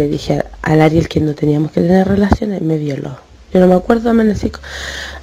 le 0.00 0.08
dije 0.08 0.42
al 0.62 0.80
Ariel 0.80 1.08
que 1.08 1.20
no 1.20 1.34
teníamos 1.34 1.72
que 1.72 1.82
tener 1.82 2.08
relaciones, 2.08 2.62
me 2.62 2.78
violó. 2.78 3.18
Yo 3.52 3.60
no 3.60 3.66
me 3.66 3.74
acuerdo, 3.74 4.08
amanecí. 4.08 4.50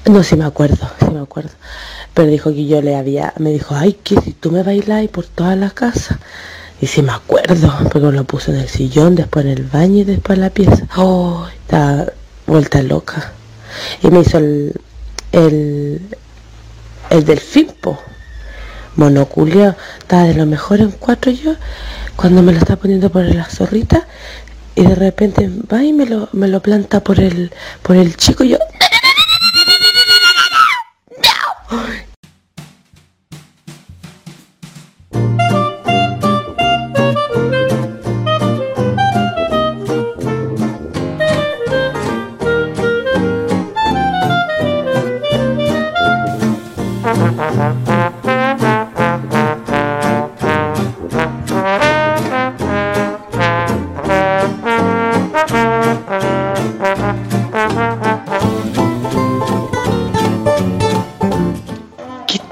No, 0.05 0.21
sí 0.21 0.35
me 0.35 0.46
acuerdo, 0.46 0.88
sí 1.00 1.09
me 1.11 1.19
acuerdo. 1.19 1.50
Pero 2.13 2.29
dijo 2.29 2.52
que 2.52 2.68
yo 2.68 2.79
le 2.84 2.96
había, 2.96 3.34
me 3.40 3.52
dijo, 3.52 3.74
ay, 3.74 3.94
que 3.94 4.21
si 4.21 4.34
tú 4.34 4.52
me 4.52 4.62
bailas 4.62 5.08
por 5.08 5.26
toda 5.26 5.55
la 5.55 5.71
casa. 5.71 6.20
Y 6.79 6.86
sí 6.86 7.02
me 7.02 7.12
acuerdo, 7.12 7.74
porque 7.92 8.12
lo 8.12 8.24
puse 8.26 8.52
en 8.52 8.58
el 8.58 8.70
sillón, 8.70 9.16
después 9.16 9.46
en 9.46 9.52
el 9.52 9.63
baño 9.63 10.02
y 10.02 10.04
después 10.04 10.38
en 10.38 10.44
la 10.44 10.52
pieza. 10.52 10.88
Oh, 10.96 11.48
estaba 11.64 12.05
vuelta 12.46 12.84
loca. 12.84 13.32
Y 14.04 14.09
me 14.12 14.20
hizo 14.20 14.38
el, 14.38 14.73
el, 15.32 16.02
el 17.09 17.25
delfín, 17.25 17.71
po. 17.82 17.98
Monoculio, 18.96 19.75
estaba 20.00 20.23
de 20.23 20.36
lo 20.36 20.46
mejor 20.46 20.82
en 20.82 20.91
cuatro 20.91 21.32
yo, 21.32 21.55
cuando 22.16 22.41
me 22.41 22.52
lo 22.52 22.57
está 22.57 22.78
poniendo 22.78 23.12
por 23.12 23.23
la 23.23 23.46
zorrita, 23.46 24.07
y 24.78 24.84
de 24.84 24.94
repente 24.94 25.50
va 25.73 25.84
y 25.84 25.91
me 25.91 26.05
lo, 26.05 26.30
me 26.34 26.47
lo 26.47 26.61
planta 26.61 27.04
por 27.04 27.20
el, 27.20 27.51
por 27.82 27.96
el 27.96 28.15
chico 28.15 28.43
y 28.43 28.50
yo... 28.50 28.57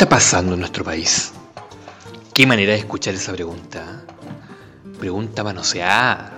pasando 0.03 0.53
en 0.53 0.59
nuestro 0.59 0.83
país? 0.83 1.31
Qué 2.33 2.45
manera 2.45 2.73
de 2.73 2.79
escuchar 2.79 3.13
esa 3.13 3.31
pregunta. 3.31 4.03
Pregunta 4.99 5.43
manoseada. 5.43 6.33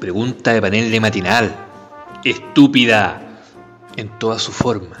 Pregunta 0.00 0.52
de 0.52 0.60
panel 0.60 0.90
de 0.90 1.00
matinal. 1.00 1.54
Estúpida. 2.24 3.22
En 3.94 4.18
toda 4.18 4.40
su 4.40 4.50
forma. 4.50 4.96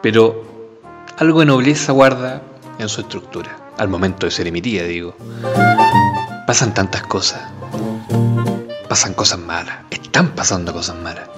Pero 0.00 0.44
algo 1.18 1.40
de 1.40 1.46
nobleza 1.46 1.92
guarda 1.92 2.42
en 2.78 2.88
su 2.88 3.00
estructura. 3.00 3.56
Al 3.76 3.88
momento 3.88 4.26
de 4.26 4.30
ser 4.30 4.46
emitida, 4.46 4.84
digo. 4.84 5.16
Pasan 6.46 6.72
tantas 6.72 7.02
cosas. 7.02 7.42
Pasan 8.88 9.14
cosas 9.14 9.40
malas. 9.40 9.78
Están 9.90 10.28
pasando 10.30 10.72
cosas 10.72 10.96
malas. 10.96 11.28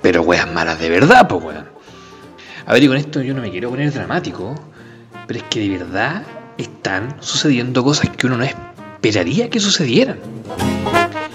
Pero 0.00 0.22
weas 0.22 0.50
malas 0.50 0.80
de 0.80 0.88
verdad, 0.88 1.28
pues 1.28 1.44
weón. 1.44 1.71
A 2.66 2.72
ver, 2.74 2.82
y 2.82 2.88
con 2.88 2.96
esto 2.96 3.22
yo 3.22 3.34
no 3.34 3.42
me 3.42 3.50
quiero 3.50 3.70
poner 3.70 3.92
dramático, 3.92 4.54
pero 5.26 5.40
es 5.40 5.44
que 5.50 5.60
de 5.60 5.78
verdad 5.78 6.22
están 6.58 7.16
sucediendo 7.20 7.82
cosas 7.82 8.10
que 8.10 8.26
uno 8.26 8.36
no 8.36 8.44
esperaría 8.44 9.50
que 9.50 9.60
sucedieran. 9.60 10.18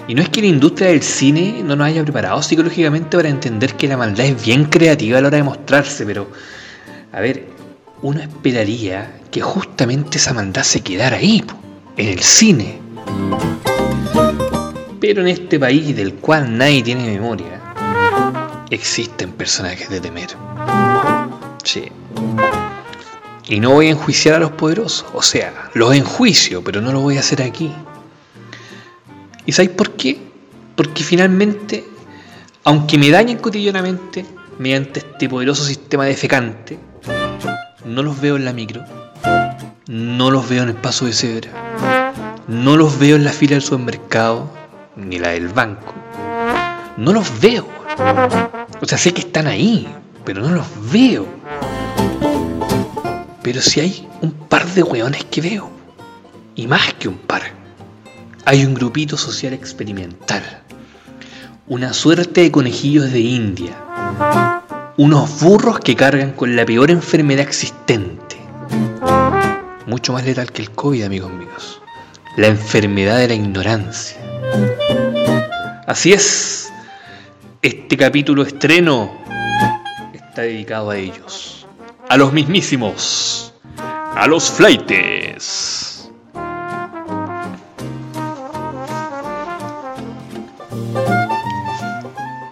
Y 0.06 0.14
no 0.14 0.22
es 0.22 0.30
que 0.30 0.40
la 0.40 0.46
industria 0.46 0.88
del 0.88 1.02
cine 1.02 1.62
no 1.62 1.76
nos 1.76 1.86
haya 1.86 2.02
preparado 2.02 2.42
psicológicamente 2.42 3.16
para 3.16 3.28
entender 3.28 3.74
que 3.74 3.88
la 3.88 3.98
maldad 3.98 4.24
es 4.24 4.42
bien 4.42 4.64
creativa 4.64 5.18
a 5.18 5.20
la 5.20 5.28
hora 5.28 5.36
de 5.36 5.42
mostrarse, 5.42 6.06
pero, 6.06 6.30
a 7.12 7.20
ver, 7.20 7.44
uno 8.00 8.20
esperaría 8.20 9.20
que 9.30 9.42
justamente 9.42 10.16
esa 10.16 10.32
maldad 10.32 10.62
se 10.62 10.80
quedara 10.80 11.18
ahí, 11.18 11.44
en 11.98 12.08
el 12.08 12.20
cine. 12.20 12.80
Pero 14.98 15.20
en 15.20 15.28
este 15.28 15.60
país 15.60 15.94
del 15.94 16.14
cual 16.14 16.56
nadie 16.56 16.82
tiene 16.82 17.04
memoria, 17.04 17.60
existen 18.70 19.32
personajes 19.32 19.90
de 19.90 20.00
temer. 20.00 20.28
Sí. 21.64 21.90
Y 23.48 23.60
no 23.60 23.70
voy 23.70 23.86
a 23.86 23.90
enjuiciar 23.90 24.34
a 24.34 24.38
los 24.38 24.52
poderosos, 24.52 25.06
o 25.14 25.22
sea, 25.22 25.70
los 25.74 25.94
enjuicio, 25.94 26.62
pero 26.62 26.80
no 26.80 26.92
lo 26.92 27.00
voy 27.00 27.16
a 27.16 27.20
hacer 27.20 27.42
aquí. 27.42 27.72
¿Y 29.46 29.52
sabéis 29.52 29.74
por 29.74 29.92
qué? 29.92 30.20
Porque 30.76 31.02
finalmente, 31.02 31.86
aunque 32.64 32.98
me 32.98 33.10
dañen 33.10 33.38
cotidianamente 33.38 34.26
mediante 34.58 35.00
este 35.00 35.28
poderoso 35.28 35.64
sistema 35.64 36.04
defecante, 36.04 36.78
no 37.86 38.02
los 38.02 38.20
veo 38.20 38.36
en 38.36 38.44
la 38.44 38.52
micro, 38.52 38.84
no 39.86 40.30
los 40.30 40.46
veo 40.48 40.64
en 40.64 40.68
el 40.68 40.74
paso 40.74 41.06
de 41.06 41.14
cebra, 41.14 42.12
no 42.46 42.76
los 42.76 42.98
veo 42.98 43.16
en 43.16 43.24
la 43.24 43.32
fila 43.32 43.52
del 43.52 43.62
supermercado, 43.62 44.50
ni 44.96 45.18
la 45.18 45.30
del 45.30 45.48
banco. 45.48 45.94
No 46.98 47.12
los 47.12 47.40
veo. 47.40 47.66
O 48.80 48.86
sea, 48.86 48.98
sé 48.98 49.14
que 49.14 49.20
están 49.20 49.46
ahí, 49.46 49.88
pero 50.24 50.42
no 50.42 50.50
los 50.50 50.66
veo. 50.92 51.37
Pero 53.42 53.62
si 53.62 53.80
hay 53.80 54.08
un 54.20 54.32
par 54.32 54.66
de 54.66 54.82
hueones 54.82 55.24
que 55.24 55.40
veo, 55.40 55.70
y 56.54 56.66
más 56.66 56.94
que 56.94 57.08
un 57.08 57.18
par, 57.18 57.42
hay 58.44 58.64
un 58.64 58.74
grupito 58.74 59.16
social 59.16 59.52
experimental, 59.52 60.42
una 61.66 61.92
suerte 61.92 62.42
de 62.42 62.50
conejillos 62.50 63.12
de 63.12 63.20
India, 63.20 63.76
unos 64.96 65.40
burros 65.40 65.80
que 65.80 65.96
cargan 65.96 66.32
con 66.32 66.56
la 66.56 66.66
peor 66.66 66.90
enfermedad 66.90 67.46
existente, 67.46 68.36
mucho 69.86 70.12
más 70.12 70.24
letal 70.24 70.52
que 70.52 70.62
el 70.62 70.70
COVID, 70.70 71.04
amigos 71.04 71.32
míos, 71.32 71.80
la 72.36 72.48
enfermedad 72.48 73.18
de 73.18 73.28
la 73.28 73.34
ignorancia. 73.34 74.18
Así 75.86 76.12
es, 76.12 76.72
este 77.62 77.96
capítulo 77.96 78.42
estreno 78.42 79.18
dedicado 80.42 80.90
a 80.90 80.96
ellos, 80.96 81.57
a 82.08 82.16
los 82.16 82.32
mismísimos, 82.32 83.52
a 83.76 84.26
los 84.26 84.50
flightes. 84.50 86.10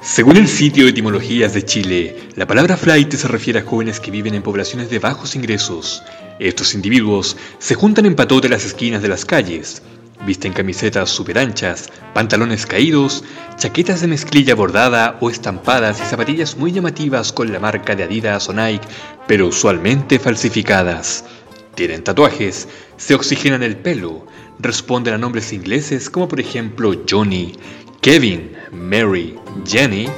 Según 0.03 0.37
el 0.37 0.49
sitio 0.49 0.85
de 0.85 0.91
Etimologías 0.91 1.55
de 1.55 1.65
Chile, 1.65 2.17
la 2.37 2.47
palabra 2.47 2.77
flight 2.77 3.13
se 3.15 3.29
refiere 3.29 3.61
a 3.61 3.63
jóvenes 3.63 3.99
que 3.99 4.11
viven 4.11 4.35
en 4.35 4.43
poblaciones 4.43 4.91
de 4.91 4.99
bajos 4.99 5.37
ingresos. 5.37 6.03
Estos 6.39 6.75
individuos 6.75 7.37
se 7.59 7.75
juntan 7.75 8.05
en 8.05 8.15
patote 8.15 8.51
las 8.51 8.65
esquinas 8.65 9.01
de 9.01 9.09
las 9.09 9.25
calles, 9.25 9.83
Visten 10.25 10.53
camisetas 10.53 11.11
super 11.11 11.39
anchas, 11.39 11.91
pantalones 12.15 12.67
caídos, 12.67 13.23
chaquetas 13.57 14.01
de 14.01 14.09
mezclilla 14.09 14.55
bordada 14.55 15.19
o 15.21 15.31
estampadas 15.31 16.01
y 16.01 16.05
zapatillas 16.05 16.57
muy 16.57 16.73
llamativas 16.73 17.33
con 17.33 17.53
la 17.53 17.61
marca 17.61 17.95
de 17.95 18.05
Adidas 18.05 18.49
o 18.49 18.53
Nike, 18.53 18.87
pero 19.27 19.49
usualmente 19.49 20.19
falsificadas. 20.19 21.25
Tienen 21.75 22.03
tatuajes, 22.03 22.69
se 22.97 23.15
oxigenan 23.15 23.63
el 23.63 23.77
pelo, 23.77 24.27
responden 24.59 25.15
a 25.15 25.19
nombres 25.19 25.53
ingleses 25.53 26.09
como 26.09 26.27
por 26.27 26.41
ejemplo 26.41 26.93
Johnny, 27.09 27.53
Kevin, 28.01 28.53
Mary, 28.73 29.39
Jenny, 29.67 30.09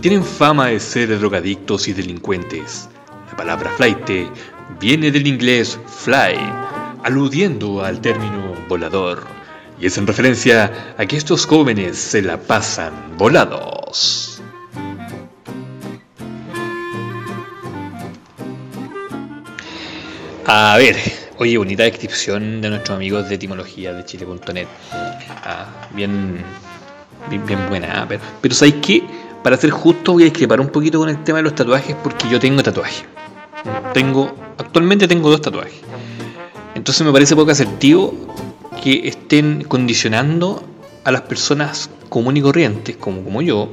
tienen 0.00 0.24
fama 0.24 0.68
de 0.68 0.80
ser 0.80 1.18
drogadictos 1.18 1.88
y 1.88 1.92
delincuentes. 1.92 2.88
La 3.30 3.36
palabra 3.36 3.70
flight 3.76 4.08
viene 4.80 5.10
del 5.10 5.26
inglés 5.26 5.78
fly, 5.86 6.38
aludiendo 7.02 7.84
al 7.84 8.00
término 8.00 8.53
volador 8.68 9.24
y 9.80 9.86
es 9.86 9.98
en 9.98 10.06
referencia 10.06 10.94
a 10.96 11.06
que 11.06 11.16
estos 11.16 11.46
jóvenes 11.46 11.98
se 11.98 12.22
la 12.22 12.40
pasan 12.40 13.16
volados. 13.16 14.40
A 20.46 20.76
ver, 20.76 20.96
oye, 21.38 21.56
bonita 21.56 21.84
descripción 21.84 22.60
de 22.60 22.68
nuestros 22.68 22.96
amigos 22.96 23.28
de 23.28 23.36
etimología 23.36 23.92
de 23.94 24.04
chile.net. 24.04 24.66
Ah, 25.42 25.66
bien, 25.94 26.38
bien, 27.30 27.68
buena, 27.68 28.02
ah, 28.02 28.06
pero, 28.06 28.20
pero 28.40 28.54
¿sabéis 28.54 28.76
qué? 28.82 29.02
Para 29.42 29.56
ser 29.56 29.70
justo 29.70 30.12
voy 30.12 30.22
a 30.22 30.26
discrepar 30.26 30.60
un 30.60 30.68
poquito 30.68 30.98
con 30.98 31.08
el 31.08 31.22
tema 31.24 31.38
de 31.38 31.44
los 31.44 31.54
tatuajes 31.54 31.96
porque 32.02 32.28
yo 32.28 32.38
tengo 32.38 32.62
tatuaje. 32.62 33.04
Tengo, 33.92 34.34
actualmente 34.58 35.08
tengo 35.08 35.30
dos 35.30 35.40
tatuajes. 35.40 35.80
Entonces 36.74 37.06
me 37.06 37.12
parece 37.12 37.34
poco 37.34 37.50
asertivo 37.50 38.12
que 38.84 39.08
estén 39.08 39.64
condicionando 39.64 40.62
a 41.04 41.10
las 41.10 41.22
personas 41.22 41.88
comunes 42.10 42.40
y 42.40 42.42
corrientes, 42.42 42.96
como, 42.96 43.24
como 43.24 43.40
yo, 43.40 43.70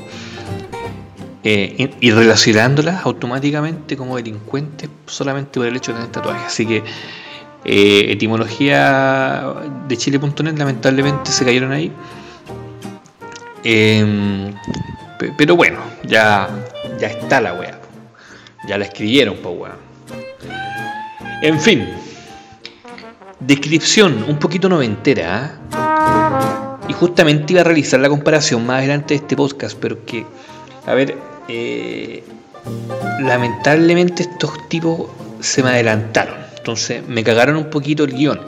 eh, 1.44 1.92
y 2.00 2.12
relacionándolas 2.12 3.06
automáticamente 3.06 3.98
como 3.98 4.16
delincuentes 4.16 4.90
solamente 5.08 5.60
por 5.60 5.68
el 5.68 5.76
hecho 5.76 5.92
de 5.92 5.98
tener 5.98 6.12
tatuajes. 6.14 6.46
Así 6.46 6.66
que 6.66 6.78
eh, 7.66 8.06
etimología 8.08 9.54
de 9.86 9.98
Chile.net 9.98 10.58
lamentablemente 10.58 11.30
se 11.30 11.44
cayeron 11.44 11.74
ahí. 11.74 11.92
Em, 13.66 14.54
pero 15.38 15.58
bueno, 15.58 15.80
ya, 16.06 16.48
ya 16.98 17.08
está 17.08 17.42
la 17.42 17.54
wea. 17.54 17.82
Ya 18.66 18.78
la 18.78 18.86
escribieron, 18.86 19.36
pa' 19.38 19.50
wea. 19.50 19.76
En 21.42 21.60
fin, 21.60 21.86
Descripción 23.42 24.24
un 24.28 24.38
poquito 24.38 24.70
noventera. 24.70 25.60
¿ah? 25.74 26.78
Y 26.88 26.94
justamente 26.94 27.54
iba 27.54 27.62
a 27.62 27.64
realizar 27.64 28.00
la 28.00 28.10
comparación 28.10 28.66
más 28.66 28.80
adelante 28.80 29.14
de 29.14 29.16
este 29.16 29.36
podcast, 29.36 29.78
pero 29.80 30.06
que, 30.06 30.26
a 30.86 30.94
ver, 30.94 31.18
eh, 31.48 32.24
lamentablemente 33.20 34.24
estos 34.24 34.68
tipos 34.68 35.10
se 35.40 35.64
me 35.64 35.70
adelantaron. 35.70 36.36
Entonces 36.58 37.08
me 37.08 37.24
cagaron 37.24 37.56
un 37.56 37.70
poquito 37.70 38.04
el 38.04 38.14
guion. 38.14 38.40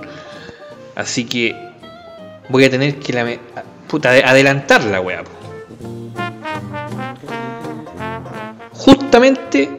Así 0.96 1.26
que 1.26 1.56
voy 2.50 2.66
a 2.66 2.70
tener 2.70 3.00
que 3.00 3.14
la, 3.14 3.26
puta, 3.88 4.12
adelantar 4.12 4.84
la 4.84 5.02
weá. 5.02 5.24
Justamente 8.72 9.70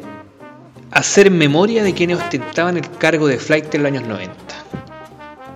hacer 0.91 1.31
memoria 1.31 1.85
de 1.85 1.93
quienes 1.95 2.19
ostentaban 2.19 2.77
el 2.77 2.89
cargo 2.99 3.29
de 3.29 3.39
flight 3.39 3.73
en 3.75 3.83
los 3.83 3.93
años 3.93 4.09
90. 4.09 4.64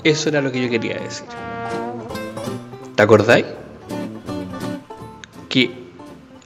Eso 0.04 0.28
era 0.28 0.40
lo 0.40 0.52
que 0.52 0.62
yo 0.62 0.70
quería 0.70 0.98
decir. 0.98 1.26
¿Te 2.94 3.02
acordáis? 3.02 3.46
Que, 5.48 5.70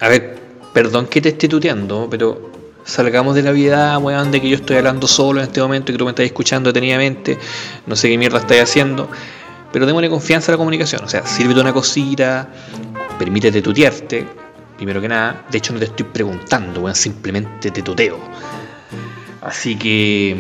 a 0.00 0.08
ver, 0.08 0.38
perdón 0.72 1.06
que 1.06 1.20
te 1.20 1.30
esté 1.30 1.48
tuteando, 1.48 2.08
pero 2.10 2.50
salgamos 2.84 3.34
de 3.34 3.42
la 3.42 3.52
vida, 3.52 3.98
weón, 3.98 4.30
de 4.30 4.40
que 4.40 4.48
yo 4.48 4.56
estoy 4.56 4.76
hablando 4.76 5.06
solo 5.06 5.40
en 5.40 5.46
este 5.46 5.60
momento 5.60 5.90
y 5.90 5.94
que 5.94 5.98
tú 5.98 6.04
me 6.04 6.10
estás 6.10 6.26
escuchando 6.26 6.70
detenidamente, 6.70 7.38
no 7.86 7.96
sé 7.96 8.08
qué 8.08 8.18
mierda 8.18 8.38
estáis 8.38 8.62
haciendo, 8.62 9.08
pero 9.72 9.86
démosle 9.86 10.10
confianza 10.10 10.50
a 10.50 10.54
la 10.54 10.58
comunicación, 10.58 11.04
o 11.04 11.08
sea, 11.08 11.26
sírvete 11.26 11.60
una 11.60 11.72
cosita, 11.72 12.48
permítete 13.18 13.62
tutearte, 13.62 14.26
primero 14.76 15.00
que 15.00 15.08
nada, 15.08 15.46
de 15.50 15.58
hecho 15.58 15.72
no 15.72 15.78
te 15.78 15.86
estoy 15.86 16.06
preguntando, 16.06 16.80
weón, 16.82 16.94
simplemente 16.94 17.70
te 17.70 17.82
tuteo. 17.82 18.18
Así 19.40 19.76
que, 19.76 20.36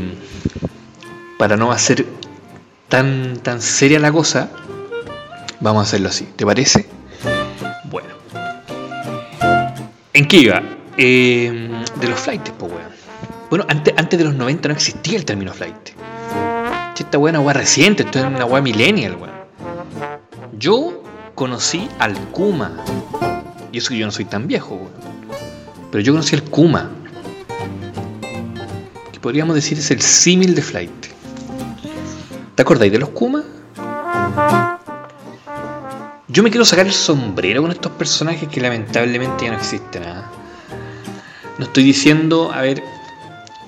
para 1.38 1.56
no 1.56 1.72
hacer 1.72 2.04
tan, 2.92 3.38
tan 3.38 3.62
seria 3.62 3.98
la 3.98 4.12
cosa, 4.12 4.50
vamos 5.60 5.80
a 5.80 5.82
hacerlo 5.84 6.10
así, 6.10 6.28
¿te 6.36 6.44
parece? 6.44 6.86
Bueno. 7.84 8.10
¿En 10.12 10.28
qué 10.28 10.36
iba? 10.36 10.62
Eh, 10.98 11.70
de 11.98 12.06
los 12.06 12.20
flights, 12.20 12.52
pues, 12.58 12.70
weón. 12.70 12.92
Bueno, 13.48 13.64
antes, 13.70 13.94
antes 13.96 14.18
de 14.18 14.26
los 14.26 14.34
90 14.34 14.68
no 14.68 14.74
existía 14.74 15.16
el 15.16 15.24
término 15.24 15.54
flight. 15.54 15.92
Esta 16.98 17.16
weá 17.16 17.32
es 17.32 17.38
una 17.38 17.52
reciente, 17.54 18.02
esto 18.02 18.18
es 18.18 18.26
una 18.26 18.44
weá 18.44 18.60
millennial, 18.60 19.16
weón. 19.16 19.30
Yo 20.58 21.02
conocí 21.34 21.88
al 21.98 22.14
Kuma. 22.28 22.76
Y 23.72 23.78
eso 23.78 23.88
que 23.88 23.96
yo 23.96 24.04
no 24.04 24.12
soy 24.12 24.26
tan 24.26 24.46
viejo, 24.46 24.74
weón. 24.74 24.92
Pero 25.90 26.04
yo 26.04 26.12
conocí 26.12 26.36
al 26.36 26.42
Kuma. 26.42 26.90
Que 29.10 29.18
podríamos 29.18 29.54
decir 29.54 29.78
es 29.78 29.90
el 29.90 30.02
símil 30.02 30.54
de 30.54 30.60
flight. 30.60 31.11
¿Te 32.54 32.62
acordáis 32.62 32.92
de 32.92 32.98
los 32.98 33.08
Kuma? 33.10 33.42
Yo 36.28 36.42
me 36.42 36.50
quiero 36.50 36.64
sacar 36.64 36.86
el 36.86 36.92
sombrero 36.92 37.62
con 37.62 37.70
estos 37.70 37.92
personajes 37.92 38.48
que 38.48 38.60
lamentablemente 38.60 39.46
ya 39.46 39.52
no 39.52 39.58
existen. 39.58 40.02
¿ah? 40.04 40.30
No 41.58 41.64
estoy 41.64 41.82
diciendo, 41.82 42.52
a 42.52 42.60
ver, 42.60 42.82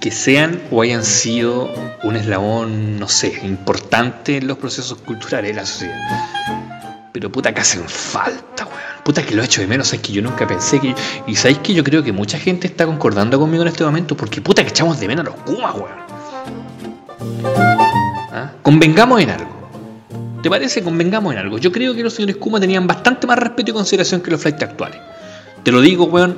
que 0.00 0.10
sean 0.10 0.62
o 0.70 0.82
hayan 0.82 1.04
sido 1.04 1.70
un 2.02 2.16
eslabón, 2.16 2.98
no 2.98 3.08
sé, 3.08 3.40
importante 3.42 4.36
en 4.36 4.46
los 4.46 4.58
procesos 4.58 4.98
culturales 4.98 5.52
de 5.52 5.54
la 5.54 5.66
sociedad. 5.66 7.08
Pero 7.12 7.32
puta 7.32 7.54
que 7.54 7.60
hacen 7.62 7.88
falta, 7.88 8.66
weón. 8.66 8.78
Puta 9.02 9.22
que 9.22 9.34
lo 9.34 9.42
he 9.42 9.44
hecho 9.46 9.60
de 9.60 9.66
menos, 9.66 9.92
es 9.92 10.00
que 10.00 10.12
yo 10.12 10.20
nunca 10.20 10.46
pensé 10.46 10.80
que... 10.80 10.94
Y 11.26 11.36
sabéis 11.36 11.58
que 11.58 11.74
yo 11.74 11.84
creo 11.84 12.02
que 12.02 12.12
mucha 12.12 12.38
gente 12.38 12.66
está 12.66 12.84
concordando 12.86 13.38
conmigo 13.38 13.62
en 13.62 13.68
este 13.68 13.84
momento 13.84 14.14
porque 14.16 14.42
puta 14.42 14.62
que 14.62 14.70
echamos 14.70 15.00
de 15.00 15.08
menos 15.08 15.26
a 15.26 15.30
los 15.30 15.40
Kumas, 15.40 15.74
weón. 15.74 16.13
¿Ah? 18.34 18.50
Convengamos 18.62 19.20
en 19.20 19.30
algo. 19.30 19.50
¿Te 20.42 20.50
parece? 20.50 20.82
Convengamos 20.82 21.32
en 21.32 21.38
algo. 21.38 21.56
Yo 21.58 21.70
creo 21.70 21.94
que 21.94 22.02
los 22.02 22.14
señores 22.14 22.36
Kuma 22.36 22.58
tenían 22.58 22.84
bastante 22.84 23.28
más 23.28 23.38
respeto 23.38 23.70
y 23.70 23.74
consideración 23.74 24.20
que 24.20 24.32
los 24.32 24.40
flights 24.40 24.64
actuales. 24.64 25.00
Te 25.62 25.70
lo 25.70 25.80
digo, 25.80 26.06
weón, 26.06 26.36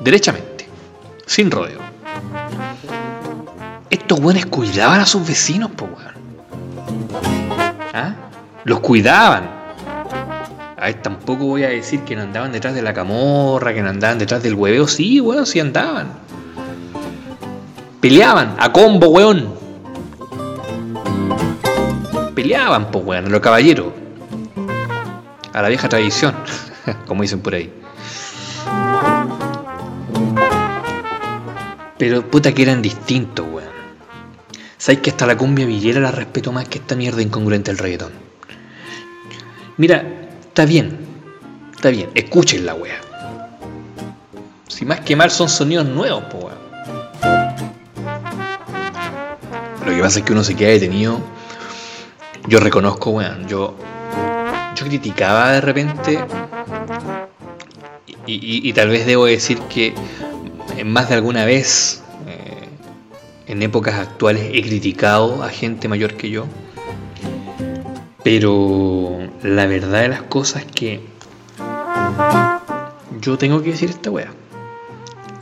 derechamente, 0.00 0.68
sin 1.24 1.50
rodeo. 1.50 1.80
Estos 3.88 4.20
weones 4.20 4.44
cuidaban 4.46 5.00
a 5.00 5.06
sus 5.06 5.26
vecinos, 5.26 5.70
pues 5.74 5.90
weón. 5.90 6.12
¿Ah? 7.94 8.14
Los 8.64 8.80
cuidaban. 8.80 9.44
A 10.76 10.86
ver, 10.86 11.00
tampoco 11.00 11.46
voy 11.46 11.64
a 11.64 11.70
decir 11.70 12.00
que 12.00 12.14
no 12.14 12.22
andaban 12.22 12.52
detrás 12.52 12.74
de 12.74 12.82
la 12.82 12.92
camorra, 12.92 13.72
que 13.72 13.82
no 13.82 13.88
andaban 13.88 14.18
detrás 14.18 14.42
del 14.42 14.54
hueveo. 14.54 14.86
Sí, 14.86 15.22
weón, 15.22 15.46
sí 15.46 15.58
andaban. 15.58 16.08
Peleaban, 18.00 18.56
a 18.58 18.70
combo, 18.70 19.08
weón. 19.08 19.61
Peleaban, 22.34 22.90
pues 22.90 23.04
weón, 23.04 23.30
los 23.30 23.40
caballeros. 23.40 23.92
A 25.52 25.60
la 25.60 25.68
vieja 25.68 25.88
tradición, 25.88 26.34
como 27.06 27.22
dicen 27.22 27.40
por 27.40 27.54
ahí. 27.54 27.72
Pero 31.98 32.28
puta 32.30 32.52
que 32.52 32.62
eran 32.62 32.80
distintos, 32.80 33.46
weón. 33.50 33.70
Sabes 34.78 35.00
que 35.00 35.10
hasta 35.10 35.26
la 35.26 35.36
cumbia 35.36 35.66
villera 35.66 36.00
la 36.00 36.10
respeto 36.10 36.50
más 36.52 36.66
que 36.68 36.78
esta 36.78 36.96
mierda 36.96 37.22
incongruente 37.22 37.70
del 37.70 37.78
reggaetón. 37.78 38.12
Mira, 39.76 40.02
está 40.48 40.64
bien, 40.64 40.98
está 41.72 41.90
bien, 41.90 42.10
escuchen 42.14 42.66
la 42.66 42.74
wea. 42.74 43.00
Si 44.68 44.84
más 44.84 45.00
que 45.00 45.14
mal 45.14 45.30
son 45.30 45.48
sonidos 45.48 45.86
nuevos, 45.86 46.24
po 46.24 46.38
weón. 46.38 46.62
Lo 49.84 49.92
que 49.92 50.00
pasa 50.00 50.18
es 50.20 50.24
que 50.24 50.32
uno 50.32 50.42
se 50.42 50.56
queda 50.56 50.70
detenido. 50.70 51.20
Yo 52.48 52.60
reconozco, 52.60 53.10
weón, 53.10 53.46
yo, 53.48 53.74
yo 54.74 54.86
criticaba 54.86 55.52
de 55.52 55.60
repente 55.60 56.18
y, 58.26 58.68
y, 58.68 58.72
tal 58.72 58.88
vez 58.88 59.06
debo 59.06 59.26
decir 59.26 59.58
que 59.68 59.94
más 60.84 61.08
de 61.08 61.16
alguna 61.16 61.44
vez 61.44 62.02
eh, 62.26 62.68
en 63.46 63.62
épocas 63.62 63.96
actuales 63.96 64.50
he 64.52 64.62
criticado 64.62 65.42
a 65.42 65.48
gente 65.48 65.88
mayor 65.88 66.14
que 66.14 66.30
yo. 66.30 66.46
Pero 68.22 69.18
la 69.42 69.66
verdad 69.66 70.02
de 70.02 70.08
las 70.08 70.22
cosas 70.22 70.62
es 70.62 70.72
que 70.72 71.00
yo 73.20 73.36
tengo 73.38 73.62
que 73.62 73.72
decir 73.72 73.90
esta 73.90 74.10
wea. 74.10 74.32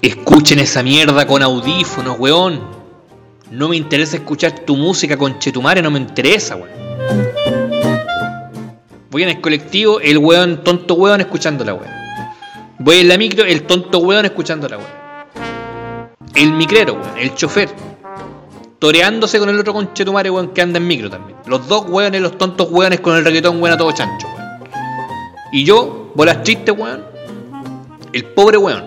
Escuchen 0.01 0.59
esa 0.59 0.83
mierda 0.83 1.27
con 1.27 1.43
audífonos, 1.43 2.19
weón. 2.19 2.61
No 3.51 3.69
me 3.69 3.77
interesa 3.77 4.17
escuchar 4.17 4.61
tu 4.61 4.77
música 4.77 5.19
con 5.19 5.39
chetumare, 5.39 5.83
no 5.83 5.91
me 5.91 5.99
interesa, 5.99 6.57
weón. 6.57 6.90
Voy 9.11 9.25
en 9.25 9.29
el 9.31 9.41
colectivo, 9.41 9.99
el 9.99 10.19
weón, 10.19 10.63
tonto 10.63 10.95
weón 10.95 11.21
escuchando 11.21 11.65
la 11.65 11.75
weón. 11.75 11.91
Voy 12.79 12.99
en 12.99 13.09
la 13.09 13.19
micro, 13.19 13.45
el 13.45 13.65
tonto 13.65 13.99
weón 13.99 14.25
escuchando 14.25 14.69
la 14.69 14.79
weón. 14.79 14.91
El 16.37 16.53
micrero, 16.53 16.95
weón, 16.95 17.19
el 17.19 17.35
chofer. 17.35 17.71
Toreándose 18.79 19.41
con 19.41 19.49
el 19.49 19.59
otro 19.59 19.73
conchetumare, 19.73 20.31
weón, 20.31 20.51
que 20.51 20.63
anda 20.63 20.79
en 20.79 20.87
micro 20.87 21.11
también. 21.11 21.37
Los 21.47 21.67
dos 21.67 21.87
weones, 21.89 22.21
los 22.21 22.39
tontos 22.39 22.71
weones 22.71 23.01
con 23.01 23.17
el 23.17 23.25
reggaetón, 23.25 23.61
weón, 23.61 23.75
a 23.75 23.77
todo 23.77 23.91
chancho, 23.91 24.29
weón. 24.29 24.71
Y 25.53 25.65
yo, 25.65 26.13
bolas 26.15 26.45
tristes, 26.45 26.73
weón. 26.79 27.03
El 28.13 28.27
pobre 28.27 28.59
weón. 28.59 28.85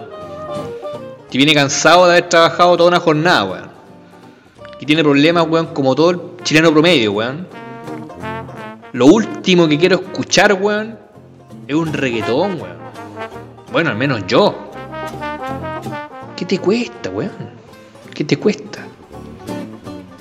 Que 1.29 1.37
viene 1.37 1.53
cansado 1.53 2.05
de 2.05 2.13
haber 2.13 2.29
trabajado 2.29 2.77
toda 2.77 2.87
una 2.87 3.01
jornada, 3.01 3.43
weón. 3.43 3.71
Que 4.79 4.85
tiene 4.85 5.03
problemas, 5.03 5.45
weón, 5.49 5.67
como 5.73 5.93
todo 5.95 6.11
el 6.11 6.19
chileno 6.43 6.71
promedio, 6.71 7.11
weón. 7.11 7.45
Lo 8.93 9.07
último 9.07 9.67
que 9.67 9.79
quiero 9.79 9.95
escuchar, 9.95 10.53
weón, 10.53 10.99
es 11.67 11.75
un 11.75 11.91
reggaetón, 11.91 12.61
weón. 12.61 12.77
Bueno, 13.71 13.89
al 13.89 13.95
menos 13.95 14.27
yo. 14.27 14.69
¿Qué 16.35 16.45
te 16.45 16.59
cuesta, 16.59 17.09
weón? 17.09 17.31
¿Qué 18.13 18.23
te 18.23 18.37
cuesta? 18.37 18.85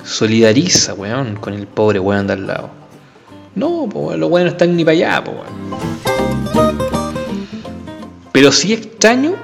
Solidariza, 0.02 0.94
weón, 0.94 1.36
con 1.36 1.52
el 1.52 1.66
pobre 1.66 1.98
weón 1.98 2.26
de 2.26 2.32
al 2.32 2.46
lado. 2.46 2.70
No, 3.54 3.86
pues 3.90 4.18
los 4.18 4.30
weones 4.30 4.52
no 4.52 4.56
están 4.56 4.74
ni 4.74 4.86
para 4.86 4.92
allá, 4.92 5.22
weón. 5.26 5.52
Pero 8.32 8.52
sí 8.52 8.72
extraño, 8.72 9.34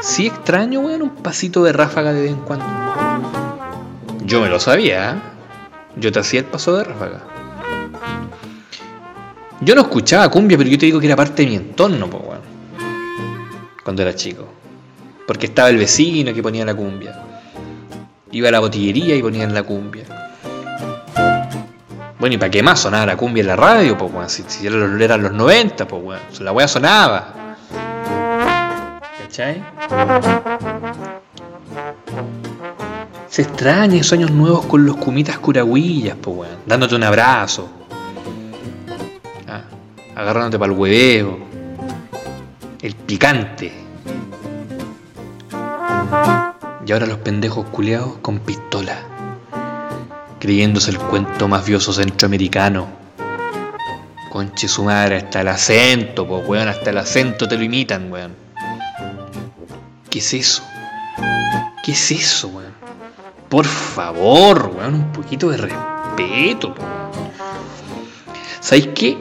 sí 0.00 0.28
extraño, 0.28 0.80
weón, 0.80 1.02
un 1.02 1.10
pasito 1.10 1.62
de 1.62 1.74
ráfaga 1.74 2.14
de 2.14 2.22
vez 2.22 2.30
en 2.30 2.40
cuando. 2.40 2.64
Yo 4.24 4.40
me 4.40 4.48
lo 4.48 4.58
sabía, 4.58 5.10
¿eh? 5.10 5.14
yo 5.96 6.10
te 6.10 6.20
hacía 6.20 6.40
el 6.40 6.46
paso 6.46 6.74
de 6.78 6.84
ráfaga. 6.84 7.33
Yo 9.64 9.74
no 9.74 9.80
escuchaba 9.80 10.28
cumbia, 10.30 10.58
pero 10.58 10.68
yo 10.68 10.76
te 10.76 10.86
digo 10.86 11.00
que 11.00 11.06
era 11.06 11.16
parte 11.16 11.42
de 11.42 11.48
mi 11.48 11.56
entorno, 11.56 12.08
pues 12.10 12.22
weón. 12.22 12.40
Cuando 13.82 14.02
era 14.02 14.14
chico. 14.14 14.46
Porque 15.26 15.46
estaba 15.46 15.70
el 15.70 15.78
vecino 15.78 16.34
que 16.34 16.42
ponía 16.42 16.66
la 16.66 16.74
cumbia. 16.74 17.18
Iba 18.30 18.48
a 18.48 18.52
la 18.52 18.60
botillería 18.60 19.16
y 19.16 19.22
ponían 19.22 19.54
la 19.54 19.62
cumbia. 19.62 20.04
Bueno, 22.18 22.34
¿y 22.34 22.38
para 22.38 22.50
qué 22.50 22.62
más 22.62 22.80
sonaba 22.80 23.06
la 23.06 23.16
cumbia 23.16 23.40
en 23.40 23.46
la 23.46 23.56
radio? 23.56 23.96
Pues, 23.96 24.12
weón? 24.12 24.28
Si, 24.28 24.44
si 24.46 24.66
eran 24.66 25.22
los 25.22 25.32
90, 25.32 25.88
pues, 25.88 26.02
weón. 26.02 26.20
La 26.40 26.52
weá 26.52 26.68
sonaba. 26.68 27.56
¿Cachai? 29.22 29.62
Se 33.28 33.42
extraña 33.42 33.96
esos 33.96 34.12
años 34.12 34.30
nuevos 34.30 34.66
con 34.66 34.84
los 34.84 34.96
cumitas 34.96 35.38
curahuillas, 35.38 36.16
pues, 36.20 36.36
weón. 36.36 36.56
Dándote 36.66 36.96
un 36.96 37.04
abrazo. 37.04 37.68
Agarrándote 40.16 40.58
para 40.58 40.72
el 40.72 40.78
hueveo, 40.78 41.38
el 42.80 42.94
picante. 42.94 43.72
Y 46.86 46.92
ahora 46.92 47.06
los 47.06 47.18
pendejos 47.18 47.66
culeados 47.70 48.18
con 48.22 48.38
pistola, 48.40 48.98
creyéndose 50.38 50.90
el 50.90 50.98
cuento 50.98 51.48
mafioso 51.48 51.92
centroamericano. 51.92 52.86
Conche 54.30 54.68
su 54.68 54.84
madre, 54.84 55.16
hasta 55.16 55.40
el 55.40 55.48
acento, 55.48 56.26
pues 56.26 56.46
weón, 56.46 56.68
hasta 56.68 56.90
el 56.90 56.98
acento 56.98 57.48
te 57.48 57.56
lo 57.56 57.64
imitan, 57.64 58.12
weón. 58.12 58.34
¿Qué 60.10 60.18
es 60.18 60.34
eso? 60.34 60.62
¿Qué 61.82 61.92
es 61.92 62.10
eso, 62.12 62.48
weón? 62.48 62.74
Por 63.48 63.64
favor, 63.64 64.72
weón, 64.76 64.94
un 64.94 65.12
poquito 65.12 65.50
de 65.50 65.56
respeto, 65.56 66.74
¿Sabéis 68.60 68.88
qué? 68.94 69.18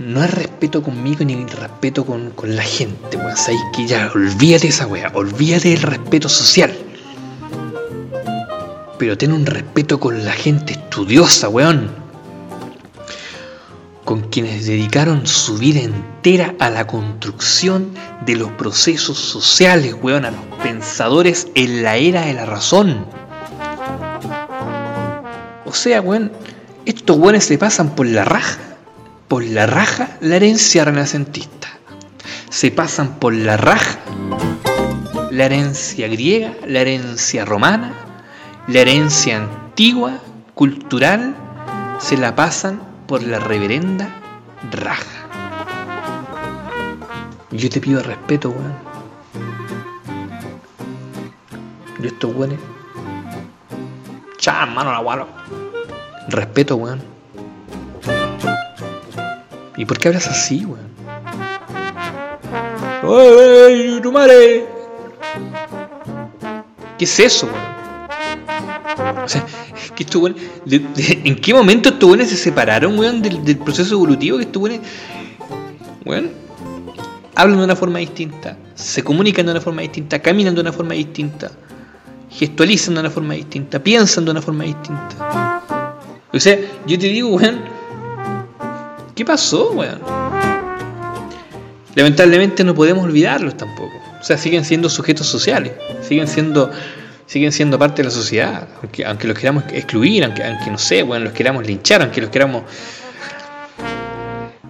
No 0.00 0.22
hay 0.22 0.28
respeto 0.28 0.82
conmigo 0.82 1.26
ni 1.26 1.44
respeto 1.44 2.06
con, 2.06 2.32
la 2.56 2.62
gente, 2.62 3.18
weón. 3.18 3.36
¿Sabéis 3.36 3.60
que 3.76 3.86
ya? 3.86 4.10
Olvídate 4.14 4.68
esa 4.68 4.86
weá, 4.86 5.12
olvídate 5.12 5.68
del 5.68 5.82
respeto 5.82 6.26
social. 6.26 6.74
Pero 8.98 9.18
ten 9.18 9.30
un 9.30 9.44
respeto 9.44 10.00
con 10.00 10.24
la 10.24 10.32
gente 10.32 10.72
estudiosa, 10.72 11.50
weón. 11.50 11.90
Con 14.06 14.22
quienes 14.30 14.64
dedicaron 14.64 15.26
su 15.26 15.58
vida 15.58 15.80
entera 15.80 16.54
a 16.58 16.70
la 16.70 16.86
construcción 16.86 17.90
de 18.24 18.36
los 18.36 18.52
procesos 18.52 19.18
sociales, 19.18 19.94
weón, 20.00 20.24
a 20.24 20.30
los 20.30 20.44
pensadores 20.62 21.48
en 21.54 21.82
la 21.82 21.98
era 21.98 22.22
de 22.22 22.32
la 22.32 22.46
razón. 22.46 23.04
O 25.66 25.74
sea, 25.74 26.00
weón, 26.00 26.32
estos 26.86 27.18
weones 27.18 27.44
se 27.44 27.58
pasan 27.58 27.94
por 27.94 28.06
la 28.06 28.24
raja, 28.24 28.69
por 29.30 29.44
la 29.44 29.64
raja 29.64 30.18
la 30.20 30.34
herencia 30.34 30.84
renacentista. 30.84 31.68
Se 32.48 32.72
pasan 32.72 33.20
por 33.20 33.32
la 33.32 33.56
raja 33.56 34.00
la 35.30 35.44
herencia 35.44 36.08
griega, 36.08 36.52
la 36.66 36.80
herencia 36.80 37.44
romana, 37.44 37.92
la 38.66 38.80
herencia 38.80 39.36
antigua, 39.36 40.18
cultural, 40.54 41.36
se 42.00 42.16
la 42.16 42.34
pasan 42.34 42.82
por 43.06 43.22
la 43.22 43.38
reverenda 43.38 44.08
raja. 44.72 45.28
Yo 47.52 47.70
te 47.70 47.80
pido 47.80 48.02
respeto, 48.02 48.50
weón. 48.50 48.74
Yo 52.00 52.08
estos 52.08 52.34
weones. 52.34 52.58
Chá, 54.38 54.66
mano 54.66 54.90
la 54.90 54.98
gualo. 54.98 55.28
Respeto, 56.26 56.74
weón. 56.74 57.09
¿Y 59.80 59.86
por 59.86 59.98
qué 59.98 60.08
hablas 60.08 60.26
así, 60.26 60.66
weón? 60.66 60.90
¡Ay, 63.02 63.98
tu 64.02 64.12
madre! 64.12 64.66
¿Qué 66.98 67.06
es 67.06 67.18
eso, 67.18 67.46
weón? 67.46 69.24
O 69.24 69.26
sea, 69.26 69.46
que 69.94 70.02
estos 70.02 70.20
weón, 70.20 70.36
¿en 70.66 71.34
qué 71.36 71.54
momento 71.54 71.88
estos 71.88 72.06
weones 72.10 72.28
se 72.28 72.36
separaron, 72.36 72.98
weón, 72.98 73.22
del, 73.22 73.56
proceso 73.56 73.94
evolutivo 73.94 74.36
que 74.36 74.44
estos 74.44 74.62
weones, 74.62 74.80
weón, 76.04 76.30
hablan 77.34 77.56
de 77.60 77.64
una 77.64 77.76
forma 77.76 78.00
distinta, 78.00 78.58
se 78.74 79.02
comunican 79.02 79.46
de 79.46 79.52
una 79.52 79.62
forma 79.62 79.80
distinta, 79.80 80.18
caminan 80.18 80.54
de 80.54 80.60
una 80.60 80.72
forma 80.74 80.92
distinta, 80.92 81.52
gestualizan 82.28 82.92
de 82.96 83.00
una 83.00 83.10
forma 83.10 83.32
distinta, 83.32 83.82
piensan 83.82 84.26
de 84.26 84.32
una 84.32 84.42
forma 84.42 84.64
distinta? 84.64 85.62
O 86.34 86.38
sea, 86.38 86.58
yo 86.86 86.98
te 86.98 87.06
digo, 87.06 87.30
weón, 87.30 87.79
¿qué 89.20 89.24
pasó, 89.26 89.72
weón? 89.72 90.00
Lamentablemente 91.94 92.64
no 92.64 92.74
podemos 92.74 93.04
olvidarlos 93.04 93.54
tampoco. 93.54 93.92
O 94.18 94.24
sea, 94.24 94.38
siguen 94.38 94.64
siendo 94.64 94.88
sujetos 94.88 95.26
sociales, 95.26 95.74
siguen 96.00 96.26
siendo, 96.26 96.70
siguen 97.26 97.52
siendo 97.52 97.78
parte 97.78 98.00
de 98.00 98.04
la 98.04 98.14
sociedad, 98.14 98.66
aunque, 98.80 99.04
aunque 99.04 99.28
los 99.28 99.38
queramos 99.38 99.64
excluir, 99.72 100.24
aunque, 100.24 100.42
aunque 100.42 100.70
no 100.70 100.78
sé, 100.78 101.02
weón, 101.02 101.24
los 101.24 101.34
queramos 101.34 101.66
linchar, 101.66 102.00
aunque 102.00 102.22
los 102.22 102.30
queramos. 102.30 102.62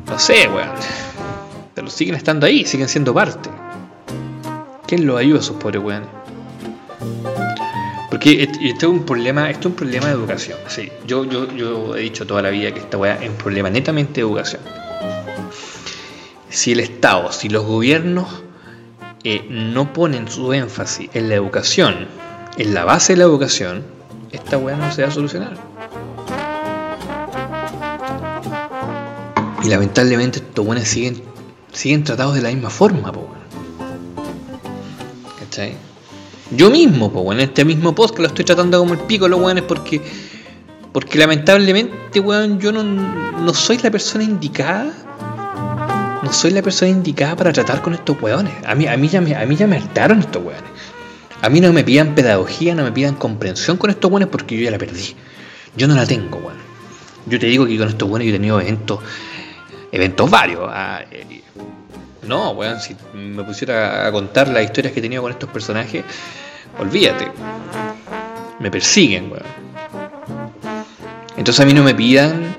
No 0.09 0.19
sé, 0.19 0.49
weón. 0.49 0.71
Pero 1.73 1.89
siguen 1.89 2.17
estando 2.17 2.45
ahí, 2.45 2.65
siguen 2.65 2.89
siendo 2.89 3.15
parte. 3.15 3.49
¿Quién 4.89 5.07
los 5.07 5.17
ayuda 5.17 5.39
a 5.39 5.43
esos 5.43 5.57
pobres 5.59 5.81
weones? 5.81 6.09
Porque 8.11 8.43
esto 8.43 8.87
es 8.87 8.93
un 8.93 9.07
problema, 9.07 9.49
esto 9.51 9.69
es 9.69 9.73
un 9.73 9.77
problema 9.77 10.07
de 10.09 10.13
educación. 10.13 10.59
Sí, 10.67 10.91
yo, 11.07 11.25
yo, 11.25 11.51
yo 11.55 11.97
he 11.97 12.01
dicho 12.01 12.27
toda 12.27 12.43
la 12.43 12.51
vida 12.51 12.75
que 12.75 12.81
esta 12.81 12.99
weá 12.99 13.15
es 13.23 13.31
un 13.31 13.37
problema 13.37 13.71
netamente 13.71 14.15
de 14.15 14.21
educación. 14.23 14.63
Si 16.49 16.73
el 16.73 16.81
Estado, 16.81 17.31
si 17.31 17.49
los 17.49 17.65
gobiernos 17.65 18.43
eh, 19.23 19.47
no 19.49 19.93
ponen 19.93 20.29
su 20.29 20.53
énfasis 20.53 21.09
en 21.15 21.29
la 21.29 21.37
educación, 21.37 22.09
en 22.59 22.75
la 22.75 22.85
base 22.85 23.13
de 23.13 23.19
la 23.19 23.25
educación, 23.25 23.85
esta 24.33 24.59
weá 24.59 24.77
no 24.77 24.91
se 24.91 25.03
va 25.03 25.09
a 25.09 25.13
solucionar. 25.13 25.55
Y 29.63 29.69
lamentablemente 29.69 30.41
estos 30.41 30.67
buenos 30.67 30.89
siguen, 30.89 31.23
siguen 31.73 32.03
tratados 32.03 32.35
de 32.35 32.43
la 32.43 32.49
misma 32.49 32.71
forma, 32.71 33.13
po, 33.13 33.29
¿Cachai? 35.39 35.90
Yo 36.51 36.71
mismo, 36.71 37.13
pues, 37.13 37.39
en 37.39 37.41
este 37.41 37.65
mismo 37.65 37.95
post 37.95 38.15
que 38.15 38.23
lo 38.23 38.29
estoy 38.29 38.45
tratando 38.45 38.79
como 38.79 38.95
el 38.95 39.01
pico, 39.01 39.29
los 39.29 39.41
weones, 39.41 39.63
porque, 39.65 40.01
porque 40.93 41.19
lamentablemente, 41.19 42.19
weón, 42.21 42.59
yo 42.59 42.73
no, 42.73 42.83
no 42.83 43.55
soy 43.55 43.79
la 43.79 43.91
persona 43.91 44.25
indicada. 44.25 44.93
No 46.23 46.33
soy 46.33 46.51
la 46.51 46.63
persona 46.63 46.91
indicada 46.91 47.35
para 47.37 47.53
tratar 47.53 47.81
con 47.81 47.95
estos 47.95 48.21
weones. 48.21 48.53
A 48.67 48.75
mí, 48.75 48.87
a 48.87 48.97
mí, 48.97 49.09
ya, 49.09 49.21
me, 49.21 49.35
a 49.35 49.47
mí 49.47 49.57
ya 49.57 49.67
me 49.67 49.77
hartaron 49.77 50.19
estos 50.19 50.45
weones. 50.45 50.71
A 51.41 51.49
mí 51.49 51.61
no 51.61 51.73
me 51.73 51.85
pidan 51.85 52.15
pedagogía, 52.15 52.75
no 52.75 52.83
me 52.83 52.93
pidan 52.93 53.15
comprensión 53.15 53.79
con 53.79 53.91
estos 53.91 54.11
weones 54.11 54.29
porque 54.29 54.57
yo 54.57 54.65
ya 54.65 54.71
la 54.71 54.79
perdí. 54.79 55.15
Yo 55.77 55.89
no 55.89 55.95
la 55.95 56.07
tengo, 56.07 56.39
weón. 56.39 56.59
Yo 57.27 57.39
te 57.39 57.47
digo 57.47 57.67
que 57.67 57.79
con 57.79 57.89
estos 57.89 58.09
weones 58.09 58.27
yo 58.27 58.35
he 58.35 58.37
tenido 58.37 58.61
eventos, 58.61 58.99
eventos 59.93 60.31
varios. 60.31 60.69
Ah, 60.69 61.01
eh, 61.11 61.43
no, 62.23 62.51
weón, 62.51 62.81
si 62.81 62.97
me 63.15 63.43
pusiera 63.45 64.07
a 64.07 64.13
contar 64.13 64.49
las 64.49 64.63
historias 64.65 64.93
que 64.93 65.01
he 65.01 65.03
tenido 65.03 65.23
con 65.23 65.33
estos 65.33 65.49
personajes, 65.51 66.05
olvídate. 66.79 67.31
Me 68.59 68.71
persiguen, 68.71 69.31
weón. 69.31 69.45
Entonces 71.37 71.61
a 71.61 71.65
mí 71.65 71.73
no 71.73 71.83
me 71.83 71.95
pidan 71.95 72.57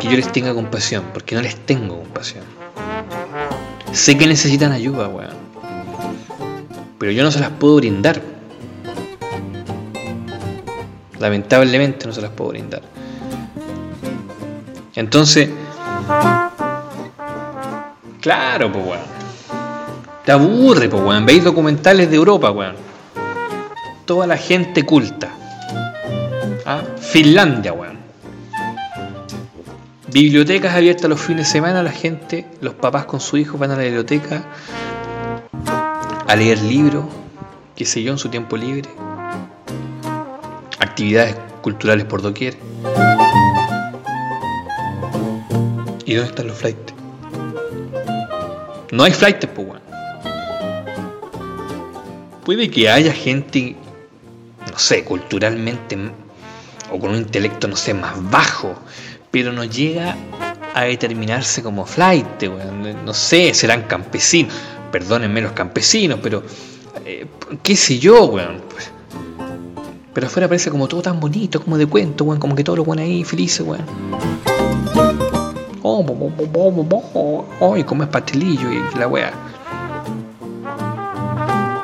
que 0.00 0.08
yo 0.08 0.16
les 0.16 0.32
tenga 0.32 0.54
compasión, 0.54 1.04
porque 1.12 1.34
no 1.34 1.42
les 1.42 1.56
tengo 1.56 1.98
compasión. 1.98 2.44
Sé 3.92 4.16
que 4.16 4.26
necesitan 4.26 4.72
ayuda, 4.72 5.08
weón. 5.08 5.36
Pero 6.98 7.12
yo 7.12 7.22
no 7.22 7.30
se 7.30 7.40
las 7.40 7.50
puedo 7.50 7.76
brindar. 7.76 8.20
Lamentablemente 11.18 12.06
no 12.06 12.12
se 12.12 12.22
las 12.22 12.30
puedo 12.30 12.50
brindar. 12.50 12.82
Entonces, 14.94 15.50
Claro, 18.20 18.72
pues, 18.72 18.84
weón. 18.84 19.00
Te 20.24 20.32
aburre, 20.32 20.88
pues, 20.88 21.02
weón. 21.02 21.26
Veis 21.26 21.44
documentales 21.44 22.10
de 22.10 22.16
Europa, 22.16 22.50
weón. 22.50 22.76
Toda 24.04 24.26
la 24.26 24.36
gente 24.36 24.84
culta. 24.84 25.28
¿Ah? 26.66 26.82
Finlandia, 27.00 27.72
weón. 27.72 27.98
Bibliotecas 30.12 30.74
abiertas 30.74 31.08
los 31.08 31.20
fines 31.20 31.46
de 31.46 31.52
semana, 31.52 31.82
la 31.82 31.92
gente, 31.92 32.46
los 32.60 32.74
papás 32.74 33.04
con 33.04 33.20
su 33.20 33.36
hijo 33.36 33.58
van 33.58 33.72
a 33.72 33.76
la 33.76 33.82
biblioteca 33.82 34.42
a 36.26 36.36
leer 36.36 36.60
libros, 36.62 37.04
qué 37.76 37.84
sé 37.84 38.02
yo, 38.02 38.12
en 38.12 38.18
su 38.18 38.28
tiempo 38.28 38.56
libre. 38.56 38.88
Actividades 40.78 41.36
culturales 41.62 42.06
por 42.06 42.22
doquier. 42.22 42.56
¿Y 46.04 46.14
dónde 46.14 46.30
están 46.30 46.46
los 46.46 46.56
flights? 46.56 46.97
No 48.90 49.04
hay 49.04 49.12
flight, 49.12 49.44
pues, 49.46 49.68
weón. 49.68 49.82
Puede 52.44 52.70
que 52.70 52.88
haya 52.88 53.12
gente, 53.12 53.76
no 54.70 54.78
sé, 54.78 55.04
culturalmente 55.04 55.98
o 56.90 56.98
con 56.98 57.10
un 57.10 57.16
intelecto, 57.16 57.68
no 57.68 57.76
sé, 57.76 57.92
más 57.92 58.14
bajo, 58.30 58.74
pero 59.30 59.52
no 59.52 59.64
llega 59.64 60.16
a 60.74 60.84
determinarse 60.84 61.62
como 61.62 61.84
flight, 61.84 62.42
weón. 62.42 63.04
No 63.04 63.12
sé, 63.12 63.52
serán 63.52 63.82
campesinos. 63.82 64.54
Perdónenme 64.90 65.42
los 65.42 65.52
campesinos, 65.52 66.20
pero 66.22 66.42
eh, 67.04 67.26
qué 67.62 67.76
sé 67.76 67.98
yo, 67.98 68.24
weón. 68.24 68.62
Pero 70.14 70.26
afuera 70.26 70.48
parece 70.48 70.70
como 70.70 70.88
todo 70.88 71.02
tan 71.02 71.20
bonito, 71.20 71.62
como 71.62 71.76
de 71.76 71.86
cuento, 71.86 72.24
weón, 72.24 72.40
como 72.40 72.56
que 72.56 72.64
todos 72.64 72.78
los 72.78 72.86
weón 72.86 73.00
ahí 73.00 73.22
felices, 73.22 73.60
weón. 73.60 73.84
Oh, 77.60 77.76
y 77.76 77.84
comes 77.84 78.08
pastelillo 78.08 78.70
y 78.70 78.98
la 78.98 79.08
wea. 79.08 79.32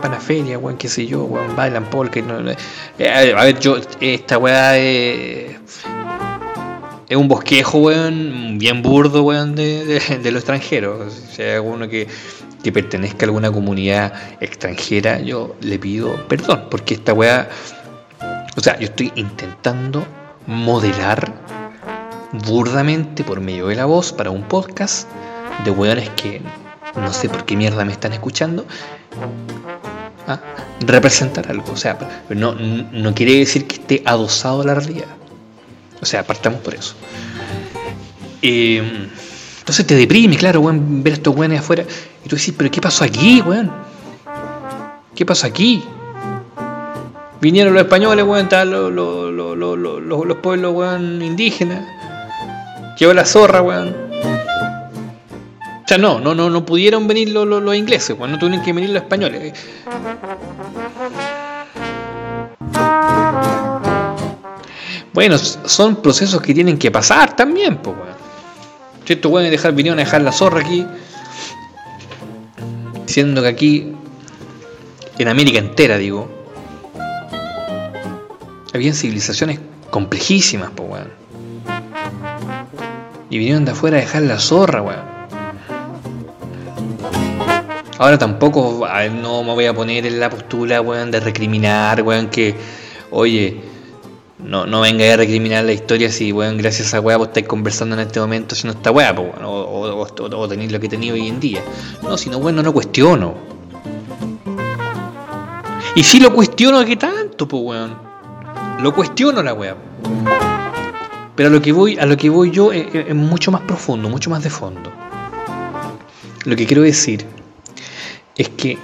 Para 0.02 0.20
feria, 0.20 0.58
weón, 0.58 0.76
qué 0.76 0.88
sé 0.88 1.06
yo, 1.06 1.24
weón, 1.24 1.56
bailan 1.56 1.88
polka. 1.88 2.20
No, 2.20 2.50
eh, 2.98 3.34
a 3.34 3.44
ver, 3.44 3.58
yo, 3.58 3.78
esta 4.00 4.38
eh, 4.76 5.58
es 7.08 7.16
un 7.16 7.28
bosquejo, 7.28 7.78
weón, 7.78 8.58
bien 8.58 8.82
burdo, 8.82 9.22
weón, 9.22 9.54
de, 9.54 9.84
de, 9.86 10.30
los 10.30 10.42
extranjeros. 10.42 11.14
Si 11.32 11.40
hay 11.40 11.52
alguno 11.52 11.88
que, 11.88 12.06
que 12.62 12.72
pertenezca 12.72 13.24
a 13.24 13.28
alguna 13.28 13.50
comunidad 13.50 14.12
extranjera, 14.40 15.20
yo 15.20 15.56
le 15.62 15.78
pido 15.78 16.14
perdón, 16.28 16.64
porque 16.70 16.92
esta 16.92 17.14
weá, 17.14 17.48
o 18.54 18.60
sea, 18.60 18.78
yo 18.78 18.84
estoy 18.84 19.12
intentando 19.14 20.04
modelar 20.46 21.32
burdamente 22.46 23.24
por 23.24 23.40
medio 23.40 23.68
de 23.68 23.76
la 23.76 23.84
voz 23.84 24.12
para 24.12 24.30
un 24.30 24.42
podcast 24.42 25.08
de 25.64 25.70
weones 25.70 26.10
que 26.10 26.40
no 26.96 27.12
sé 27.12 27.28
por 27.28 27.44
qué 27.44 27.56
mierda 27.56 27.84
me 27.84 27.92
están 27.92 28.12
escuchando. 28.12 28.66
¿ah? 30.26 30.40
representar 30.80 31.50
algo, 31.50 31.72
o 31.72 31.76
sea, 31.76 31.98
no, 32.30 32.54
no 32.54 33.14
quiere 33.14 33.38
decir 33.38 33.66
que 33.66 33.76
esté 33.76 34.02
adosado 34.04 34.62
a 34.62 34.64
la 34.64 34.74
realidad. 34.74 35.06
O 36.00 36.06
sea, 36.06 36.26
partamos 36.26 36.60
por 36.60 36.74
eso. 36.74 36.94
Eh, 38.42 39.08
entonces 39.60 39.86
te 39.86 39.94
deprime, 39.94 40.36
claro, 40.36 40.62
ver 40.62 41.12
a 41.12 41.16
estos 41.16 41.34
weones 41.34 41.60
afuera. 41.60 41.84
Y 42.24 42.28
tú 42.28 42.36
dices, 42.36 42.54
pero 42.56 42.70
¿qué 42.70 42.80
pasó 42.80 43.04
aquí, 43.04 43.40
weón? 43.40 43.72
¿Qué 45.14 45.24
pasó 45.24 45.46
aquí? 45.46 45.82
Vinieron 47.40 47.72
los 47.72 47.82
españoles, 47.82 48.24
weón, 48.24 48.48
los, 48.50 48.92
los, 48.92 50.26
los, 50.26 50.36
pueblos, 50.38 50.74
weón, 50.74 51.22
indígenas. 51.22 51.82
Llevó 52.98 53.12
la 53.12 53.24
zorra, 53.24 53.60
weón. 53.60 53.94
O 55.84 55.86
sea, 55.86 55.98
no, 55.98 56.20
no, 56.20 56.34
no, 56.34 56.48
no 56.48 56.64
pudieron 56.64 57.06
venir 57.06 57.30
los, 57.30 57.46
los, 57.46 57.76
ingleses, 57.76 58.16
weón, 58.18 58.32
no 58.32 58.38
tuvieron 58.38 58.64
que 58.64 58.72
venir 58.72 58.90
los 58.90 59.02
españoles. 59.02 59.52
Bueno, 65.12 65.38
son 65.38 65.96
procesos 65.96 66.40
que 66.40 66.54
tienen 66.54 66.78
que 66.78 66.90
pasar 66.90 67.36
también, 67.36 67.78
pues, 67.78 67.96
weón. 67.96 68.14
Si 69.04 69.12
estos 69.12 69.30
weones 69.30 69.50
dejar, 69.50 69.74
vinieron 69.74 69.98
a 69.98 70.04
dejar 70.04 70.22
la 70.22 70.32
zorra 70.32 70.60
aquí, 70.60 70.86
diciendo 73.06 73.42
que 73.42 73.48
aquí, 73.48 73.92
en 75.18 75.28
América 75.28 75.58
entera, 75.58 75.98
digo, 75.98 76.30
habían 78.72 78.94
civilizaciones 78.94 79.60
complejísimas, 79.90 80.70
pues, 80.74 80.88
weón. 80.88 81.23
Y 83.34 83.38
vinieron 83.38 83.64
de 83.64 83.72
afuera 83.72 83.96
a 83.96 84.00
dejar 84.00 84.22
la 84.22 84.38
zorra, 84.38 84.80
weón. 84.80 85.02
Ahora 87.98 88.16
tampoco 88.16 88.86
no 89.20 89.42
me 89.42 89.54
voy 89.54 89.66
a 89.66 89.74
poner 89.74 90.06
en 90.06 90.20
la 90.20 90.30
postura, 90.30 90.80
weón, 90.80 91.10
de 91.10 91.18
recriminar, 91.18 92.00
weón, 92.02 92.28
que, 92.28 92.54
oye, 93.10 93.60
no, 94.38 94.66
no 94.66 94.82
venga 94.82 95.12
a 95.12 95.16
recriminar 95.16 95.64
la 95.64 95.72
historia 95.72 96.12
si, 96.12 96.30
bueno, 96.30 96.56
gracias 96.58 96.94
a 96.94 97.00
weá 97.00 97.16
vos 97.16 97.26
estáis 97.26 97.48
conversando 97.48 97.96
en 97.96 98.02
este 98.02 98.20
momento 98.20 98.54
si 98.54 98.68
no 98.68 98.72
está 98.72 98.92
weá, 98.92 99.12
pues, 99.12 99.30
o, 99.42 100.06
o, 100.06 100.48
tenéis 100.48 100.70
lo 100.70 100.78
que 100.78 100.88
tenéis 100.88 101.14
hoy 101.14 101.26
en 101.26 101.40
día. 101.40 101.60
No, 102.04 102.16
si 102.16 102.30
no, 102.30 102.38
bueno, 102.38 102.62
no 102.62 102.72
cuestiono. 102.72 103.34
Y 105.96 106.04
si 106.04 106.20
lo 106.20 106.32
cuestiono, 106.32 106.84
¿qué 106.84 106.94
tanto, 106.94 107.48
pues, 107.48 107.62
weón? 107.64 107.98
Lo 108.80 108.94
cuestiono 108.94 109.42
la 109.42 109.54
weá. 109.54 109.74
Pero 111.36 111.48
a 111.48 111.52
lo 111.52 111.60
que 111.60 111.72
voy, 111.72 111.98
a 111.98 112.06
lo 112.06 112.16
que 112.16 112.30
voy 112.30 112.50
yo 112.50 112.72
es, 112.72 112.94
es 112.94 113.14
mucho 113.14 113.50
más 113.50 113.62
profundo, 113.62 114.08
mucho 114.08 114.30
más 114.30 114.42
de 114.42 114.50
fondo. 114.50 114.92
Lo 116.44 116.56
que 116.56 116.66
quiero 116.66 116.82
decir 116.82 117.26
es 118.36 118.48
que 118.50 118.78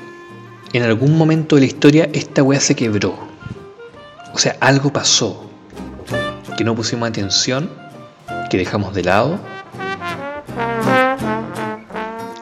en 0.73 0.83
algún 0.83 1.16
momento 1.16 1.57
de 1.57 1.62
la 1.62 1.66
historia 1.66 2.09
esta 2.12 2.42
weá 2.42 2.61
se 2.61 2.75
quebró. 2.75 3.14
O 4.33 4.38
sea, 4.38 4.57
algo 4.61 4.92
pasó 4.92 5.50
que 6.57 6.64
no 6.64 6.75
pusimos 6.75 7.09
atención, 7.09 7.71
que 8.50 8.59
dejamos 8.59 8.95
de 8.95 9.04
lado. 9.04 9.38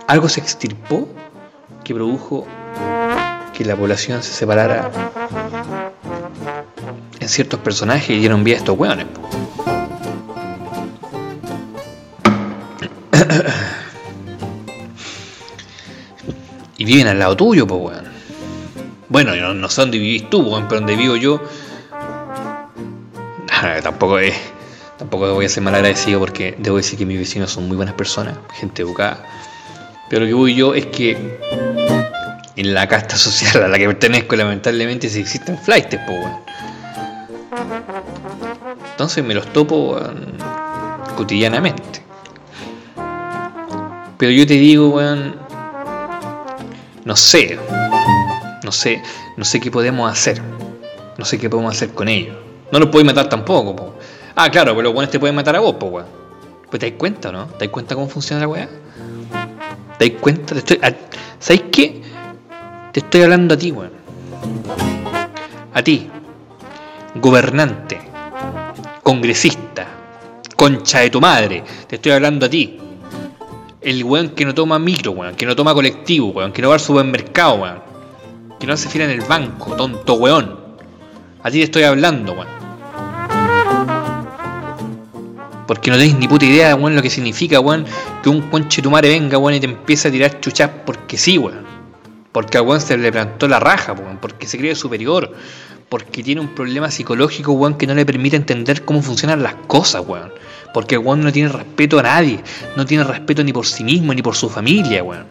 Algo 0.06 0.28
se 0.28 0.40
extirpó 0.40 1.08
que 1.84 1.94
produjo 1.94 2.46
que 3.54 3.64
la 3.64 3.76
población 3.76 4.22
se 4.22 4.32
separara 4.32 4.90
en 7.20 7.28
ciertos 7.28 7.60
personajes 7.60 8.10
y 8.10 8.18
dieron 8.18 8.44
vida 8.44 8.56
a 8.56 8.58
estos 8.58 8.78
hueones. 8.78 9.06
Viven 16.88 17.06
al 17.06 17.18
lado 17.18 17.36
tuyo, 17.36 17.66
pues 17.66 17.80
weón. 17.82 18.08
Bueno, 19.10 19.36
no, 19.52 19.68
sé 19.68 19.82
dónde 19.82 19.98
vivís 19.98 20.30
tú, 20.30 20.40
weón, 20.40 20.68
pero 20.68 20.80
donde 20.80 20.96
vivo 20.96 21.16
yo 21.16 21.38
tampoco 23.82 24.18
es, 24.18 24.34
tampoco 24.96 25.34
voy 25.34 25.44
a 25.44 25.48
ser 25.50 25.62
mal 25.62 25.74
agradecido 25.74 26.18
porque 26.18 26.56
debo 26.56 26.78
decir 26.78 26.98
que 26.98 27.04
mis 27.04 27.18
vecinos 27.18 27.50
son 27.52 27.68
muy 27.68 27.76
buenas 27.76 27.94
personas, 27.94 28.38
gente 28.54 28.80
educada. 28.80 29.22
Pero 30.08 30.22
lo 30.22 30.28
que 30.28 30.32
voy 30.32 30.54
yo 30.54 30.74
es 30.74 30.86
que 30.86 31.38
en 32.56 32.74
la 32.74 32.88
casta 32.88 33.16
social 33.18 33.64
a 33.64 33.68
la 33.68 33.76
que 33.76 33.86
pertenezco, 33.86 34.34
lamentablemente, 34.34 35.10
si 35.10 35.20
existen 35.20 35.58
flights, 35.58 35.98
pues, 36.06 36.26
Entonces 38.92 39.22
me 39.22 39.34
los 39.34 39.46
topo 39.52 40.00
cotidianamente. 41.18 42.00
Pero 44.16 44.32
yo 44.32 44.46
te 44.46 44.54
digo, 44.54 44.88
weón, 44.88 45.47
no 47.08 47.16
sé, 47.16 47.58
no 48.62 48.70
sé, 48.70 49.02
no 49.38 49.42
sé 49.42 49.60
qué 49.60 49.70
podemos 49.70 50.12
hacer, 50.12 50.42
no 51.16 51.24
sé 51.24 51.38
qué 51.38 51.48
podemos 51.48 51.74
hacer 51.74 51.94
con 51.94 52.06
ellos. 52.06 52.36
No 52.70 52.78
los 52.78 52.90
podéis 52.90 53.06
matar 53.06 53.30
tampoco, 53.30 53.74
po. 53.74 53.94
Ah, 54.36 54.50
claro, 54.50 54.72
pero 54.72 54.82
los 54.82 54.92
buenos 54.92 55.10
te 55.10 55.18
pueden 55.18 55.34
matar 55.34 55.56
a 55.56 55.60
vos, 55.60 55.76
po, 55.76 55.86
weón. 55.86 56.06
Pues 56.68 56.80
te 56.80 56.90
das 56.90 56.98
cuenta, 56.98 57.32
¿no? 57.32 57.46
¿Te 57.46 57.64
das 57.64 57.72
cuenta 57.72 57.94
cómo 57.94 58.10
funciona 58.10 58.42
la 58.42 58.48
weá? 58.48 58.68
¿Te 59.98 60.10
das 60.10 60.20
cuenta? 60.20 60.52
Te 60.52 60.58
estoy, 60.58 60.80
¿Sabes 61.38 61.62
qué? 61.72 62.02
Te 62.92 63.00
estoy 63.00 63.22
hablando 63.22 63.54
a 63.54 63.56
ti, 63.56 63.72
weón. 63.72 63.92
A 65.72 65.82
ti. 65.82 66.10
Gobernante. 67.14 68.02
Congresista. 69.02 69.86
Concha 70.54 71.00
de 71.00 71.08
tu 71.08 71.22
madre. 71.22 71.64
Te 71.86 71.96
estoy 71.96 72.12
hablando 72.12 72.44
a 72.44 72.50
ti. 72.50 72.78
El 73.88 74.04
weón 74.04 74.28
que 74.28 74.44
no 74.44 74.54
toma 74.54 74.78
micro, 74.78 75.12
weón. 75.12 75.34
Que 75.34 75.46
no 75.46 75.56
toma 75.56 75.72
colectivo, 75.72 76.26
weón. 76.28 76.52
Que 76.52 76.60
no 76.60 76.68
va 76.68 76.74
al 76.74 76.80
supermercado, 76.80 77.54
weón. 77.54 77.80
Que 78.60 78.66
no 78.66 78.74
hace 78.74 78.86
fila 78.90 79.06
en 79.06 79.12
el 79.12 79.22
banco, 79.22 79.74
tonto 79.76 80.12
weón. 80.12 80.58
A 81.42 81.50
ti 81.50 81.56
te 81.56 81.64
estoy 81.64 81.84
hablando, 81.84 82.34
weón. 82.34 82.48
Porque 85.66 85.90
no 85.90 85.96
tenéis 85.96 86.18
ni 86.18 86.28
puta 86.28 86.44
idea, 86.44 86.76
weón, 86.76 86.96
lo 86.96 87.00
que 87.00 87.08
significa, 87.08 87.60
weón, 87.60 87.86
que 88.22 88.28
un 88.28 88.42
conche 88.50 88.82
tu 88.82 88.90
venga, 88.90 89.38
weón, 89.38 89.54
y 89.54 89.60
te 89.60 89.66
empieza 89.66 90.08
a 90.08 90.12
tirar 90.12 90.38
chuchas 90.38 90.70
porque 90.84 91.16
sí, 91.16 91.38
weón. 91.38 91.64
Porque 92.30 92.58
a 92.58 92.62
weón 92.62 92.82
se 92.82 92.98
le 92.98 93.10
plantó 93.10 93.48
la 93.48 93.58
raja, 93.58 93.94
weón, 93.94 94.18
porque 94.18 94.46
se 94.46 94.58
cree 94.58 94.74
superior. 94.74 95.32
Porque 95.88 96.22
tiene 96.22 96.40
un 96.42 96.48
problema 96.48 96.90
psicológico, 96.90 97.52
weón, 97.52 97.78
que 97.78 97.86
no 97.86 97.94
le 97.94 98.04
permite 98.04 98.36
entender 98.36 98.84
cómo 98.84 99.00
funcionan 99.00 99.42
las 99.42 99.54
cosas, 99.66 100.04
weón. 100.06 100.30
Porque 100.74 100.98
weón 100.98 101.22
no 101.22 101.32
tiene 101.32 101.48
respeto 101.48 101.98
a 101.98 102.02
nadie. 102.02 102.40
No 102.76 102.84
tiene 102.84 103.04
respeto 103.04 103.42
ni 103.42 103.52
por 103.52 103.66
sí 103.66 103.84
mismo, 103.84 104.12
ni 104.12 104.20
por 104.20 104.36
su 104.36 104.50
familia, 104.50 105.02
weón. 105.02 105.26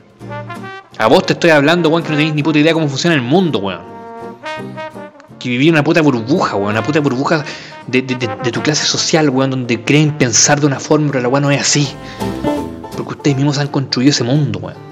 A 0.98 1.08
vos 1.08 1.26
te 1.28 1.34
estoy 1.34 1.52
hablando, 1.52 1.90
weón, 1.90 2.02
que 2.02 2.10
no 2.10 2.16
tenéis 2.16 2.34
ni 2.34 2.42
puta 2.42 2.58
idea 2.58 2.74
cómo 2.74 2.88
funciona 2.90 3.16
el 3.16 3.22
mundo, 3.22 3.60
weón. 3.60 3.82
Que 5.38 5.50
vivís 5.50 5.70
una 5.70 5.84
puta 5.84 6.02
burbuja, 6.02 6.56
weón. 6.56 6.72
Una 6.72 6.84
puta 6.84 7.02
burbuja 7.02 7.46
de, 7.86 8.02
tu 8.02 8.62
clase 8.64 8.88
social, 8.88 9.30
weón, 9.30 9.52
donde 9.52 9.84
creen 9.84 10.18
pensar 10.18 10.60
de 10.60 10.66
una 10.66 10.80
forma, 10.80 11.12
pero 11.12 11.22
la 11.22 11.30
weón 11.30 11.44
no 11.44 11.52
es 11.52 11.62
así. 11.62 11.88
Porque 12.96 13.12
ustedes 13.12 13.38
mismos 13.38 13.60
han 13.60 13.68
construido 13.68 14.10
ese 14.10 14.24
mundo, 14.24 14.58
weón. 14.58 14.87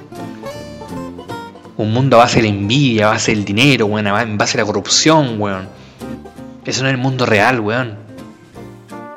Un 1.78 1.92
mundo 1.92 2.16
a 2.16 2.20
base 2.20 2.38
de 2.38 2.44
la 2.44 2.56
envidia, 2.56 3.08
a 3.08 3.12
base 3.12 3.36
del 3.36 3.44
dinero, 3.44 3.88
weón, 3.88 4.08
en 4.08 4.38
base 4.38 4.58
a 4.58 4.62
la 4.62 4.66
corrupción, 4.66 5.42
weón. 5.42 5.68
Ese 6.64 6.82
no 6.82 6.88
es 6.88 6.94
el 6.94 6.98
mundo 7.00 7.26
real, 7.26 7.60
weón. 7.60 7.98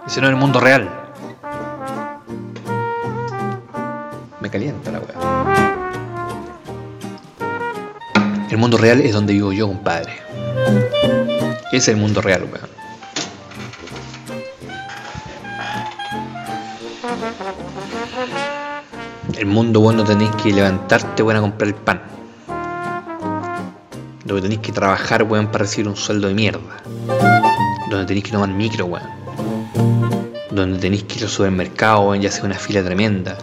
Ese 0.06 0.20
no 0.20 0.26
es 0.26 0.32
el 0.32 0.36
mundo 0.36 0.58
real. 0.58 0.90
Me 4.40 4.50
calienta 4.50 4.90
la 4.90 4.98
weón. 4.98 5.18
El 8.50 8.58
mundo 8.58 8.76
real 8.76 9.00
es 9.02 9.12
donde 9.12 9.34
vivo 9.34 9.52
yo, 9.52 9.68
compadre. 9.68 10.14
Ese 11.70 11.76
es 11.76 11.88
el 11.88 11.96
mundo 11.96 12.20
real, 12.20 12.42
weón. 12.42 12.68
El 19.36 19.46
mundo 19.46 19.78
bueno 19.78 20.02
tenéis 20.02 20.30
que 20.42 20.52
levantarte 20.52 21.22
bueno 21.22 21.38
a 21.38 21.42
comprar 21.42 21.68
el 21.68 21.74
pan. 21.76 22.17
Donde 24.28 24.42
tenéis 24.42 24.60
que 24.60 24.72
trabajar 24.72 25.22
weón 25.22 25.46
para 25.46 25.64
recibir 25.64 25.88
un 25.88 25.96
sueldo 25.96 26.28
de 26.28 26.34
mierda. 26.34 26.82
Donde 27.90 28.04
tenéis 28.04 28.24
que 28.26 28.30
tomar 28.30 28.50
micro 28.50 28.84
weón. 28.84 29.08
Donde 30.50 30.78
tenéis 30.78 31.04
que 31.04 31.16
ir 31.16 31.24
al 31.24 31.30
supermercado 31.30 32.00
weón 32.02 32.20
ya 32.20 32.30
sea 32.30 32.44
una 32.44 32.56
fila 32.56 32.84
tremenda. 32.84 33.38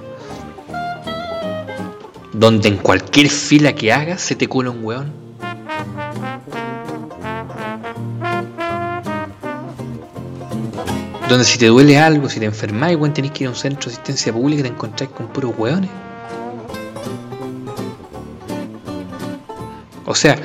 Donde 2.32 2.70
en 2.70 2.78
cualquier 2.78 3.30
fila 3.30 3.74
que 3.74 3.92
hagas 3.92 4.22
se 4.22 4.36
te 4.36 4.48
cuela 4.48 4.70
un 4.70 4.86
weón. 4.86 5.12
Donde 11.28 11.46
si 11.46 11.58
te 11.58 11.66
duele 11.66 11.98
algo, 11.98 12.30
si 12.30 12.40
te 12.40 12.46
enfermáis, 12.46 12.96
weón, 12.96 13.12
tenés 13.12 13.32
que 13.32 13.46
ir 13.46 13.48
a 13.48 13.50
un 13.50 13.56
centro 13.56 13.90
de 13.90 13.96
asistencia 13.96 14.32
pública 14.32 14.60
y 14.60 14.64
te 14.64 14.70
encontráis 14.70 15.12
con 15.12 15.30
puros 15.30 15.56
weones. 15.58 15.90
O 20.06 20.14
sea, 20.14 20.38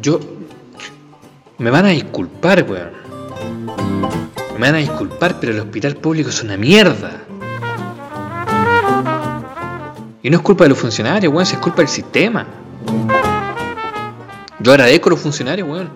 yo. 0.00 0.20
Me 1.58 1.70
van 1.70 1.86
a 1.86 1.90
disculpar, 1.90 2.64
weón. 2.68 2.90
Me 4.54 4.60
van 4.60 4.74
a 4.74 4.78
disculpar, 4.78 5.38
pero 5.40 5.52
el 5.52 5.60
hospital 5.60 5.96
público 5.96 6.30
es 6.30 6.42
una 6.42 6.56
mierda. 6.56 7.22
Y 10.22 10.30
no 10.30 10.38
es 10.38 10.42
culpa 10.42 10.64
de 10.64 10.70
los 10.70 10.78
funcionarios, 10.78 11.32
weón, 11.32 11.46
es 11.46 11.58
culpa 11.58 11.78
del 11.78 11.88
sistema. 11.88 12.46
Yo 14.60 14.72
agradezco 14.72 15.10
a 15.10 15.12
los 15.12 15.20
funcionarios, 15.20 15.68
weón. 15.68 15.90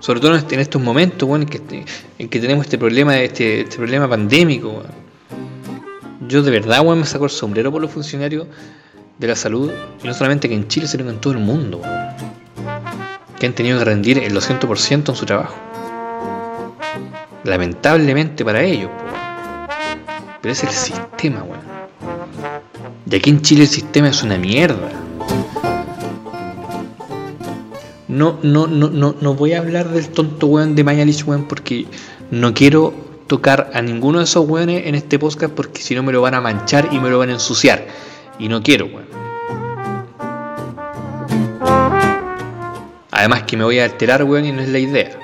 Sobre 0.00 0.20
todo 0.20 0.36
en 0.36 0.60
estos 0.60 0.82
momentos, 0.82 1.28
weón, 1.28 1.42
en 1.42 1.48
que, 1.48 1.84
en 2.18 2.28
que 2.28 2.40
tenemos 2.40 2.66
este 2.66 2.78
problema, 2.78 3.18
este, 3.18 3.62
este 3.62 3.76
problema 3.76 4.08
pandémico, 4.08 4.68
weón. 4.68 5.02
Yo 6.28 6.42
de 6.42 6.50
verdad, 6.50 6.80
weón, 6.82 7.00
me 7.00 7.06
saco 7.06 7.24
el 7.24 7.30
sombrero 7.30 7.72
por 7.72 7.80
los 7.80 7.90
funcionarios 7.90 8.46
de 9.18 9.26
la 9.26 9.36
salud, 9.36 9.70
y 10.02 10.06
no 10.06 10.14
solamente 10.14 10.48
que 10.48 10.54
en 10.54 10.68
Chile, 10.68 10.86
sino 10.86 11.08
en 11.08 11.20
todo 11.20 11.32
el 11.32 11.38
mundo, 11.38 11.80
que 13.38 13.46
han 13.46 13.52
tenido 13.52 13.78
que 13.78 13.84
rendir 13.84 14.18
el 14.18 14.34
200% 14.34 15.08
en 15.08 15.16
su 15.16 15.26
trabajo. 15.26 15.56
Lamentablemente 17.44 18.44
para 18.44 18.62
ellos, 18.62 18.90
pero 20.40 20.52
es 20.52 20.62
el 20.64 20.70
sistema, 20.70 21.42
weón. 21.42 21.60
Y 23.10 23.16
aquí 23.16 23.30
en 23.30 23.42
Chile 23.42 23.62
el 23.62 23.68
sistema 23.68 24.08
es 24.08 24.22
una 24.22 24.38
mierda. 24.38 24.90
No, 28.08 28.38
no, 28.42 28.66
no, 28.66 28.90
no, 28.90 29.14
no 29.20 29.34
voy 29.34 29.54
a 29.54 29.58
hablar 29.58 29.88
del 29.88 30.08
tonto 30.08 30.46
weón 30.46 30.74
de 30.74 30.84
Mañalich, 30.84 31.26
weón, 31.26 31.48
porque 31.48 31.86
no 32.30 32.54
quiero 32.54 32.92
tocar 33.26 33.70
a 33.72 33.80
ninguno 33.80 34.18
de 34.18 34.24
esos 34.24 34.46
weones 34.48 34.86
en 34.86 34.94
este 34.94 35.18
podcast 35.18 35.52
porque 35.54 35.80
si 35.80 35.94
no 35.94 36.02
me 36.02 36.12
lo 36.12 36.20
van 36.20 36.34
a 36.34 36.40
manchar 36.40 36.88
y 36.92 36.98
me 36.98 37.08
lo 37.08 37.18
van 37.18 37.30
a 37.30 37.32
ensuciar. 37.32 37.86
Y 38.42 38.48
no 38.48 38.60
quiero, 38.60 38.86
weón. 38.86 39.06
Además 43.12 43.44
que 43.44 43.56
me 43.56 43.62
voy 43.62 43.78
a 43.78 43.84
alterar, 43.84 44.24
weón, 44.24 44.44
y 44.44 44.50
no 44.50 44.62
es 44.62 44.68
la 44.68 44.80
idea. 44.80 45.16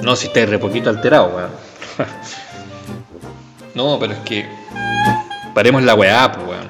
No, 0.00 0.16
si 0.16 0.28
estáis 0.28 0.48
re 0.48 0.58
poquito 0.58 0.88
alterado, 0.88 1.36
weón. 1.36 1.50
no, 3.74 3.98
pero 4.00 4.14
es 4.14 4.20
que. 4.20 4.46
Paremos 5.52 5.82
la 5.82 5.94
weá, 5.94 6.32
pues, 6.32 6.46
weón. 6.48 6.66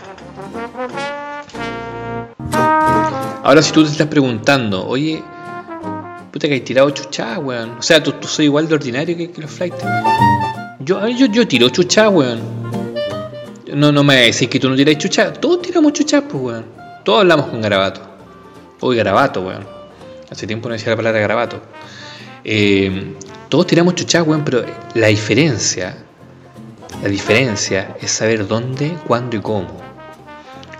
Ahora, 3.44 3.62
si 3.62 3.71
tú 3.71 3.85
te 3.85 3.92
estás 3.92 4.09
preguntando, 4.09 4.88
oye, 4.88 5.23
puta 6.33 6.49
que 6.49 6.55
hay 6.55 6.62
tirado 6.62 6.90
chucha, 6.90 7.38
weón. 7.38 7.77
O 7.79 7.83
sea, 7.83 8.03
tú, 8.03 8.11
tú 8.11 8.27
soy 8.27 8.47
igual 8.47 8.66
de 8.66 8.75
ordinario 8.75 9.16
que, 9.16 9.31
los 9.40 9.53
flights. 9.53 9.85
Yo, 10.81 11.07
yo, 11.07 11.27
yo 11.27 11.47
tiro 11.47 11.68
chucha, 11.68 12.09
weón. 12.09 12.58
No, 13.74 13.92
no 13.92 14.02
me 14.02 14.16
decís 14.16 14.48
que 14.48 14.59
tú 14.59 14.68
no 14.70 14.76
tiras 14.76 14.96
chucha. 14.96 15.33
Todos 15.33 15.62
tiramos 15.62 15.92
chucha, 15.92 16.22
pues, 16.22 16.42
weón. 16.42 16.64
Todos 17.04 17.20
hablamos 17.20 17.46
con 17.48 17.61
garabato. 17.61 18.00
Uy, 18.81 18.96
garabato, 18.96 19.42
weón. 19.42 19.66
Hace 20.31 20.46
tiempo 20.46 20.68
no 20.68 20.74
decía 20.74 20.90
la 20.90 20.96
palabra 20.96 21.20
garabato. 21.20 21.61
Eh, 22.44 23.14
todos 23.48 23.66
tiramos 23.66 23.94
chucha, 23.94 24.22
weón, 24.22 24.44
pero 24.44 24.64
la 24.94 25.09
diferencia, 25.09 25.96
la 27.02 27.09
diferencia 27.09 27.96
es 28.00 28.11
saber 28.11 28.46
dónde, 28.46 28.96
cuándo 29.07 29.37
y 29.37 29.40
cómo. 29.40 29.81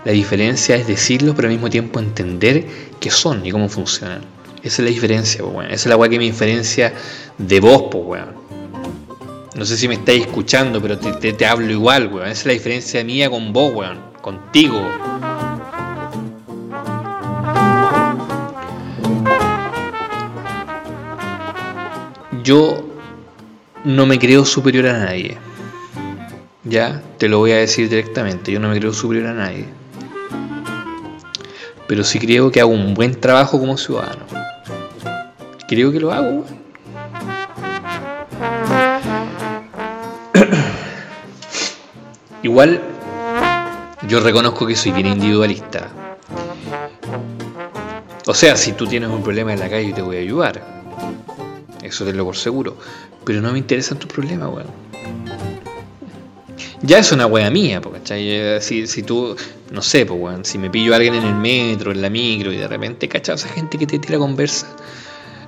La 0.05 0.11
diferencia 0.11 0.75
es 0.75 0.87
decirlo, 0.87 1.35
pero 1.35 1.47
al 1.47 1.53
mismo 1.53 1.69
tiempo 1.69 1.99
entender 1.99 2.65
qué 2.99 3.11
son 3.11 3.45
y 3.45 3.51
cómo 3.51 3.69
funcionan. 3.69 4.21
Esa 4.63 4.81
es 4.81 4.87
la 4.87 4.89
diferencia, 4.89 5.41
pues, 5.41 5.53
weón. 5.53 5.67
Esa 5.67 5.75
es 5.75 5.85
la 5.87 5.97
weá 5.97 6.09
que 6.09 6.17
me 6.17 6.25
diferencia 6.25 6.93
de 7.37 7.59
vos, 7.59 7.83
pues, 7.91 8.03
weón. 8.03 8.38
No 9.59 9.65
sé 9.65 9.75
si 9.75 9.89
me 9.89 9.95
estáis 9.95 10.21
escuchando, 10.21 10.81
pero 10.81 10.97
te, 10.97 11.33
te 11.33 11.45
hablo 11.45 11.69
igual, 11.69 12.07
weón. 12.07 12.29
Esa 12.29 12.31
es 12.31 12.45
la 12.45 12.53
diferencia 12.53 13.03
mía 13.03 13.29
con 13.29 13.51
vos, 13.51 13.73
weón. 13.73 13.99
Contigo. 14.21 14.81
Yo 22.41 22.87
no 23.83 24.05
me 24.05 24.17
creo 24.17 24.45
superior 24.45 24.87
a 24.87 24.93
nadie. 24.93 25.37
Ya, 26.63 27.03
te 27.17 27.27
lo 27.27 27.39
voy 27.39 27.51
a 27.51 27.57
decir 27.57 27.89
directamente, 27.89 28.53
yo 28.53 28.61
no 28.61 28.69
me 28.69 28.79
creo 28.79 28.93
superior 28.93 29.27
a 29.27 29.33
nadie. 29.33 29.65
Pero 31.85 32.05
sí 32.05 32.17
creo 32.17 32.49
que 32.49 32.61
hago 32.61 32.71
un 32.71 32.93
buen 32.93 33.19
trabajo 33.19 33.59
como 33.59 33.77
ciudadano. 33.77 34.23
Creo 35.67 35.91
que 35.91 35.99
lo 35.99 36.13
hago. 36.13 36.45
Igual, 42.43 42.81
yo 44.07 44.19
reconozco 44.19 44.65
que 44.65 44.75
soy 44.75 44.91
bien 44.91 45.07
individualista. 45.07 45.89
O 48.25 48.33
sea, 48.33 48.55
si 48.55 48.73
tú 48.73 48.87
tienes 48.87 49.09
un 49.09 49.23
problema 49.23 49.53
en 49.53 49.59
la 49.59 49.69
calle, 49.69 49.91
te 49.93 50.01
voy 50.01 50.17
a 50.17 50.19
ayudar 50.19 50.79
eso 51.89 52.05
lo 52.05 52.25
por 52.25 52.37
seguro. 52.37 52.77
Pero 53.25 53.41
no 53.41 53.51
me 53.51 53.59
interesan 53.59 53.99
tus 53.99 54.11
problemas, 54.11 54.49
weón. 54.49 54.67
Ya 56.81 56.99
es 56.99 57.11
una 57.11 57.25
wea 57.25 57.51
mía, 57.51 57.81
¿cachai? 57.81 58.31
Eh, 58.31 58.59
si, 58.61 58.87
si 58.87 59.03
tú, 59.03 59.35
no 59.71 59.81
sé, 59.81 60.05
pues, 60.05 60.19
weón, 60.19 60.45
si 60.45 60.57
me 60.57 60.69
pillo 60.69 60.93
a 60.93 60.95
alguien 60.95 61.15
en 61.15 61.25
el 61.25 61.35
metro, 61.35 61.91
en 61.91 62.01
la 62.01 62.09
micro, 62.09 62.53
y 62.53 62.57
de 62.57 62.67
repente, 62.67 63.09
¿cachai? 63.09 63.35
Esa 63.35 63.49
gente 63.49 63.77
que 63.77 63.85
te 63.85 63.99
tira 63.99 64.17
conversa. 64.17 64.67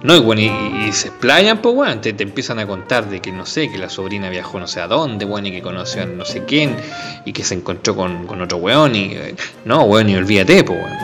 No, 0.04 0.16
y, 0.16 0.46
y, 0.88 0.92
se 0.94 1.10
explayan, 1.10 1.60
pues, 1.62 1.76
weón, 1.76 2.02
te, 2.02 2.10
empiezan 2.10 2.58
a 2.58 2.66
contar 2.66 3.08
de 3.08 3.22
que, 3.22 3.32
no 3.32 3.46
sé, 3.46 3.70
que 3.70 3.78
la 3.78 3.90
sobrina 3.90 4.30
viajó 4.30 4.60
no 4.60 4.68
sé 4.68 4.82
a 4.82 4.88
dónde, 4.88 5.26
weón, 5.26 5.46
y 5.46 5.52
que 5.52 5.62
conoció 5.62 6.02
a 6.02 6.06
no 6.06 6.26
sé 6.26 6.44
quién, 6.46 6.76
y 7.24 7.34
que 7.34 7.44
se 7.44 7.54
encontró 7.54 7.96
con, 7.96 8.26
con 8.26 8.42
otro 8.42 8.58
weón, 8.58 8.96
y... 8.96 9.14
Eh, 9.14 9.36
no, 9.66 9.84
weón, 9.84 10.10
y 10.10 10.16
olvídate, 10.16 10.64
pues, 10.64 10.80
weón. 10.80 10.98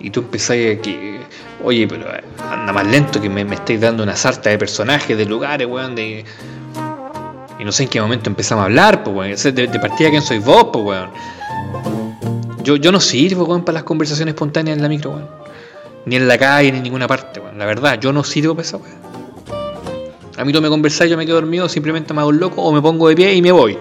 Y 0.00 0.10
tú 0.10 0.20
empezás 0.20 0.50
a 0.50 0.54
que 0.82 1.20
Oye, 1.64 1.86
pero 1.86 2.12
eh, 2.12 2.24
anda 2.50 2.72
más 2.72 2.86
lento 2.86 3.20
que 3.20 3.28
me, 3.28 3.42
estáis 3.54 3.80
dando 3.80 4.02
una 4.02 4.16
sarta 4.16 4.50
de 4.50 4.58
personajes, 4.58 5.16
de 5.16 5.24
lugares, 5.24 5.66
weón, 5.66 5.94
de... 5.94 6.24
Y 7.58 7.64
no 7.64 7.70
sé 7.70 7.84
en 7.84 7.88
qué 7.88 8.00
momento 8.00 8.28
empezamos 8.28 8.62
a 8.62 8.64
hablar, 8.64 9.04
pues, 9.04 9.16
weón. 9.16 9.54
De, 9.54 9.66
de 9.68 9.78
partida, 9.78 10.10
¿quién 10.10 10.22
soy 10.22 10.40
vos, 10.40 10.68
pues, 10.72 10.84
weón? 10.84 11.10
Yo, 12.64 12.76
yo 12.76 12.90
no 12.90 12.98
sirvo, 12.98 13.44
weón, 13.44 13.64
para 13.64 13.74
las 13.74 13.84
conversaciones 13.84 14.34
espontáneas 14.34 14.76
en 14.76 14.82
la 14.82 14.88
micro, 14.88 15.10
weón. 15.10 15.41
Ni 16.04 16.16
en 16.16 16.26
la 16.26 16.36
calle, 16.36 16.72
ni 16.72 16.78
en 16.78 16.84
ninguna 16.84 17.06
parte, 17.06 17.40
weón. 17.40 17.58
La 17.58 17.66
verdad, 17.66 17.98
yo 18.00 18.12
no 18.12 18.24
sirvo 18.24 18.54
para 18.54 18.66
esa 18.66 18.76
weón. 18.76 19.12
A 20.36 20.44
mí 20.44 20.52
tú 20.52 20.60
me 20.60 20.68
conversás, 20.68 21.08
yo 21.08 21.16
me 21.16 21.24
quedo 21.24 21.36
dormido, 21.36 21.68
simplemente 21.68 22.12
me 22.14 22.20
hago 22.20 22.32
loco 22.32 22.62
o 22.62 22.72
me 22.72 22.80
pongo 22.80 23.08
de 23.08 23.14
pie 23.14 23.34
y 23.34 23.42
me 23.42 23.52
voy. 23.52 23.78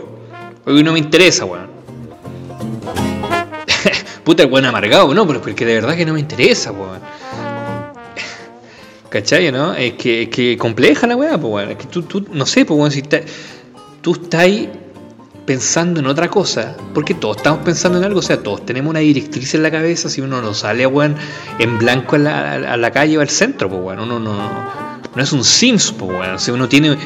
Porque 0.63 0.83
no 0.83 0.93
me 0.93 0.99
interesa, 0.99 1.45
weón. 1.45 1.67
Puta, 4.23 4.43
el 4.43 4.51
weón 4.51 4.65
amargado, 4.65 5.13
no, 5.13 5.25
pero 5.25 5.41
porque 5.41 5.65
de 5.65 5.75
verdad 5.75 5.95
que 5.95 6.05
no 6.05 6.13
me 6.13 6.19
interesa, 6.19 6.71
weón. 6.71 6.99
¿Cachai, 9.09 9.51
no? 9.51 9.73
Es 9.73 9.93
que, 9.93 10.23
es 10.23 10.29
que 10.29 10.57
compleja 10.57 11.07
la 11.07 11.15
weá, 11.15 11.37
pues, 11.37 11.49
bueno. 11.49 11.71
Es 11.71 11.77
que 11.77 11.85
tú, 11.85 12.03
tú, 12.03 12.25
no 12.31 12.45
sé, 12.45 12.65
pues, 12.65 12.77
bueno, 12.77 12.91
si 12.91 13.03
tú 14.01 14.13
estás 14.13 14.49
pensando 15.51 15.99
en 15.99 16.05
otra 16.07 16.29
cosa, 16.29 16.77
porque 16.93 17.13
todos 17.13 17.35
estamos 17.35 17.59
pensando 17.65 17.97
en 17.97 18.05
algo, 18.05 18.19
o 18.19 18.21
sea, 18.21 18.41
todos 18.41 18.65
tenemos 18.65 18.91
una 18.91 19.01
directriz 19.01 19.53
en 19.53 19.63
la 19.63 19.69
cabeza, 19.69 20.07
si 20.07 20.21
uno 20.21 20.41
no 20.41 20.53
sale, 20.53 20.87
weón, 20.87 21.17
en 21.59 21.77
blanco 21.77 22.15
a 22.15 22.19
la, 22.19 22.53
a 22.53 22.77
la 22.77 22.91
calle 22.91 23.17
o 23.17 23.21
al 23.21 23.27
centro, 23.27 23.67
pues, 23.67 23.81
bueno, 23.81 24.03
uno 24.03 24.17
no, 24.17 24.33
no 25.13 25.21
es 25.21 25.33
un 25.33 25.43
Sims, 25.43 25.91
pues, 25.91 26.09
bueno, 26.09 26.35
o 26.35 26.39
sea, 26.39 26.53
uno 26.53 26.69
tiene, 26.69 26.97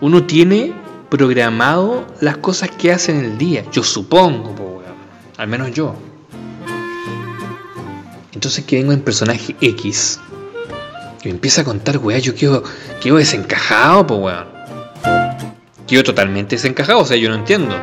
uno 0.00 0.24
tiene 0.24 0.72
programado 1.10 2.06
las 2.22 2.38
cosas 2.38 2.70
que 2.70 2.92
hace 2.92 3.12
en 3.12 3.26
el 3.26 3.36
día, 3.36 3.66
yo 3.70 3.82
supongo, 3.82 4.54
pues, 4.54 4.70
bueno, 4.70 4.94
al 5.36 5.46
menos 5.46 5.70
yo. 5.74 5.94
Entonces 8.32 8.64
que 8.64 8.76
vengo 8.76 8.92
en 8.92 9.02
personaje 9.02 9.54
X, 9.60 10.18
y 11.22 11.28
me 11.28 11.32
empieza 11.32 11.60
a 11.60 11.64
contar, 11.64 11.98
weá, 11.98 12.18
yo 12.20 12.34
quedo, 12.34 12.64
quedo 13.02 13.16
desencajado, 13.16 14.06
pues 14.06 14.18
weón. 14.18 14.59
Totalmente 16.04 16.56
desencajado, 16.56 17.00
o 17.00 17.04
sea, 17.04 17.16
yo 17.16 17.28
no 17.28 17.34
entiendo. 17.34 17.74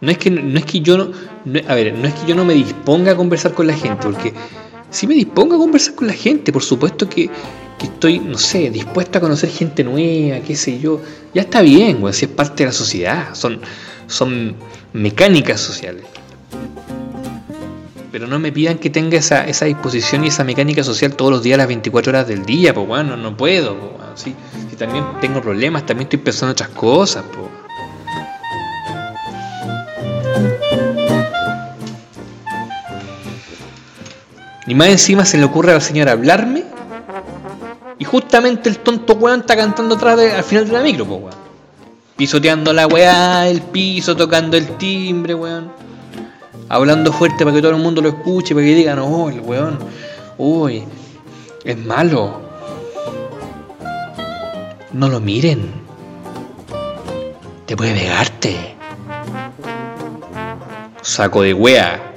No 0.00 0.10
es 0.10 0.18
que, 0.18 0.30
no 0.30 0.58
es 0.58 0.64
que 0.64 0.80
yo 0.80 0.96
no, 0.96 1.12
a 1.68 1.74
ver, 1.74 1.94
no 1.94 2.08
es 2.08 2.14
que 2.14 2.26
yo 2.26 2.34
no 2.34 2.44
me 2.44 2.54
disponga 2.54 3.12
a 3.12 3.16
conversar 3.16 3.52
con 3.52 3.66
la 3.66 3.74
gente, 3.74 4.02
porque 4.02 4.32
si 4.90 5.06
me 5.06 5.14
dispongo 5.14 5.54
a 5.54 5.58
conversar 5.58 5.94
con 5.94 6.08
la 6.08 6.14
gente, 6.14 6.52
por 6.52 6.62
supuesto 6.62 7.08
que, 7.08 7.30
que 7.78 7.86
estoy, 7.86 8.18
no 8.18 8.38
sé, 8.38 8.70
dispuesto 8.70 9.18
a 9.18 9.20
conocer 9.20 9.50
gente 9.50 9.84
nueva, 9.84 10.40
qué 10.40 10.56
sé 10.56 10.80
yo. 10.80 11.00
Ya 11.34 11.42
está 11.42 11.60
bien, 11.60 12.02
weón, 12.02 12.14
si 12.14 12.24
es 12.24 12.30
parte 12.30 12.64
de 12.64 12.68
la 12.68 12.72
sociedad, 12.72 13.34
son, 13.34 13.60
son 14.06 14.56
mecánicas 14.92 15.60
sociales 15.60 16.04
pero 18.12 18.26
no 18.26 18.38
me 18.38 18.52
pidan 18.52 18.76
que 18.76 18.90
tenga 18.90 19.16
esa, 19.16 19.46
esa 19.46 19.64
disposición 19.64 20.22
y 20.24 20.28
esa 20.28 20.44
mecánica 20.44 20.84
social 20.84 21.16
todos 21.16 21.30
los 21.30 21.42
días, 21.42 21.56
las 21.56 21.66
24 21.66 22.10
horas 22.10 22.28
del 22.28 22.44
día, 22.44 22.74
pues 22.74 22.86
bueno, 22.86 23.16
no, 23.16 23.34
puedo, 23.34 23.96
si, 24.14 24.36
también 24.78 25.04
tengo 25.22 25.40
problemas, 25.40 25.86
también 25.86 26.04
estoy 26.04 26.18
pensando 26.18 26.50
en 26.50 26.52
otras 26.52 26.68
cosas, 26.68 27.24
pues. 27.32 27.46
Y 34.66 34.74
más 34.74 34.88
encima 34.88 35.24
se 35.24 35.38
le 35.38 35.44
ocurre 35.44 35.72
a 35.72 35.74
la 35.74 35.80
señora 35.80 36.12
hablarme 36.12 36.62
Y 37.98 38.04
justamente 38.04 38.68
el 38.70 38.78
tonto 38.78 39.14
weón 39.14 39.40
está 39.40 39.56
cantando 39.56 39.96
atrás 39.96 40.16
de, 40.16 40.32
al 40.32 40.44
final 40.44 40.66
de 40.66 40.72
la 40.72 40.82
micro, 40.82 41.04
weón. 41.04 41.34
Pisoteando 42.16 42.74
la 42.74 42.86
weá, 42.86 43.48
el 43.48 43.62
piso, 43.62 44.14
tocando 44.14 44.58
el 44.58 44.76
timbre, 44.76 45.34
weón. 45.34 45.81
Hablando 46.72 47.12
fuerte 47.12 47.44
para 47.44 47.54
que 47.54 47.60
todo 47.60 47.72
el 47.72 47.82
mundo 47.82 48.00
lo 48.00 48.08
escuche, 48.08 48.54
para 48.54 48.66
que 48.66 48.74
digan, 48.74 48.98
oh, 48.98 49.28
el 49.28 49.40
weón, 49.40 49.78
uy, 50.38 50.84
es 51.64 51.76
malo. 51.76 52.40
No 54.90 55.10
lo 55.10 55.20
miren. 55.20 55.70
Te 57.66 57.76
puede 57.76 57.92
pegarte. 57.92 58.74
Saco 61.02 61.42
de 61.42 61.52
wea. 61.52 62.14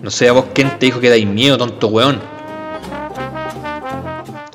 No 0.00 0.08
sé 0.08 0.28
a 0.28 0.32
vos 0.32 0.44
quién 0.54 0.78
te 0.78 0.86
dijo 0.86 1.00
que 1.00 1.10
dais 1.10 1.26
miedo, 1.26 1.58
tonto 1.58 1.88
weón. 1.88 2.20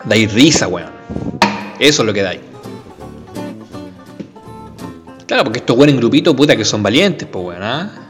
Dais 0.05 0.33
risa, 0.33 0.69
weón. 0.69 0.91
Eso 1.79 2.01
es 2.01 2.05
lo 2.05 2.13
que 2.13 2.21
dais. 2.21 2.39
Claro, 5.25 5.43
porque 5.43 5.59
estos 5.59 5.75
weones 5.75 5.95
en 5.95 5.99
grupito, 5.99 6.33
puta, 6.33 6.55
que 6.55 6.63
son 6.63 6.81
valientes, 6.81 7.27
pues 7.29 7.45
weón, 7.45 7.63
¿ah? 7.63 8.06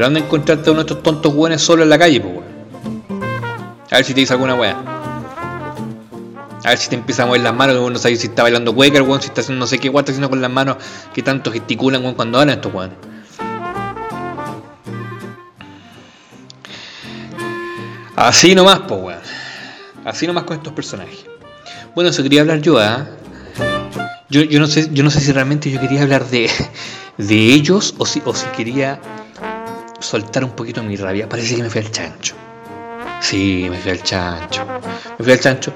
Pero 0.00 0.06
anda 0.06 0.18
a 0.18 0.24
encontrarte 0.24 0.70
uno 0.70 0.82
de 0.82 0.86
estos 0.88 1.02
tontos 1.02 1.34
weones 1.34 1.60
solo 1.60 1.82
en 1.82 1.90
la 1.90 1.98
calle, 1.98 2.22
pues 2.22 2.32
weón. 2.32 3.04
A 3.90 3.96
ver 3.96 4.04
si 4.06 4.14
te 4.14 4.20
dice 4.20 4.32
alguna 4.32 4.54
weá. 4.54 4.82
A 6.64 6.68
ver 6.70 6.78
si 6.78 6.88
te 6.88 6.94
empieza 6.94 7.24
a 7.24 7.26
mover 7.26 7.42
las 7.42 7.54
manos, 7.54 7.92
no 7.92 7.98
sabes 7.98 8.18
si 8.18 8.28
está 8.28 8.44
bailando 8.44 8.74
Quaker, 8.74 9.02
weón, 9.02 9.20
si 9.20 9.26
está 9.26 9.42
haciendo 9.42 9.60
no 9.60 9.66
sé 9.66 9.78
qué 9.78 9.90
weón, 9.90 10.00
está 10.00 10.12
haciendo 10.12 10.30
con 10.30 10.40
las 10.40 10.50
manos 10.50 10.78
que 11.12 11.22
tanto 11.22 11.52
gesticulan, 11.52 12.00
weón, 12.00 12.14
cuando 12.14 12.40
hablan 12.40 12.56
estos 12.56 12.72
weón. 12.72 12.92
Así 18.16 18.54
nomás, 18.54 18.78
pues 18.88 19.02
weón. 19.02 19.20
Así 20.06 20.26
nomás 20.26 20.44
con 20.44 20.56
estos 20.56 20.72
personajes. 20.72 21.26
Bueno, 21.94 22.08
eso 22.08 22.22
quería 22.22 22.40
hablar 22.40 22.62
yo, 22.62 22.78
¿ah? 22.78 23.06
Yo, 24.30 24.40
yo, 24.44 24.60
no 24.60 24.66
sé, 24.66 24.88
yo 24.94 25.04
no 25.04 25.10
sé 25.10 25.20
si 25.20 25.30
realmente 25.30 25.70
yo 25.70 25.78
quería 25.78 26.00
hablar 26.00 26.26
de, 26.30 26.50
de 27.18 27.34
ellos 27.52 27.94
o 27.98 28.06
si, 28.06 28.22
o 28.24 28.34
si 28.34 28.46
quería 28.56 28.98
soltar 30.00 30.44
un 30.44 30.50
poquito 30.50 30.82
mi 30.82 30.96
rabia. 30.96 31.28
Parece 31.28 31.56
que 31.56 31.62
me 31.62 31.70
fui 31.70 31.80
al 31.80 31.90
chancho. 31.90 32.34
Sí, 33.20 33.66
me 33.70 33.78
fui 33.78 33.92
al 33.92 34.02
chancho. 34.02 34.66
Me 35.18 35.24
fui 35.24 35.32
al 35.32 35.40
chancho. 35.40 35.72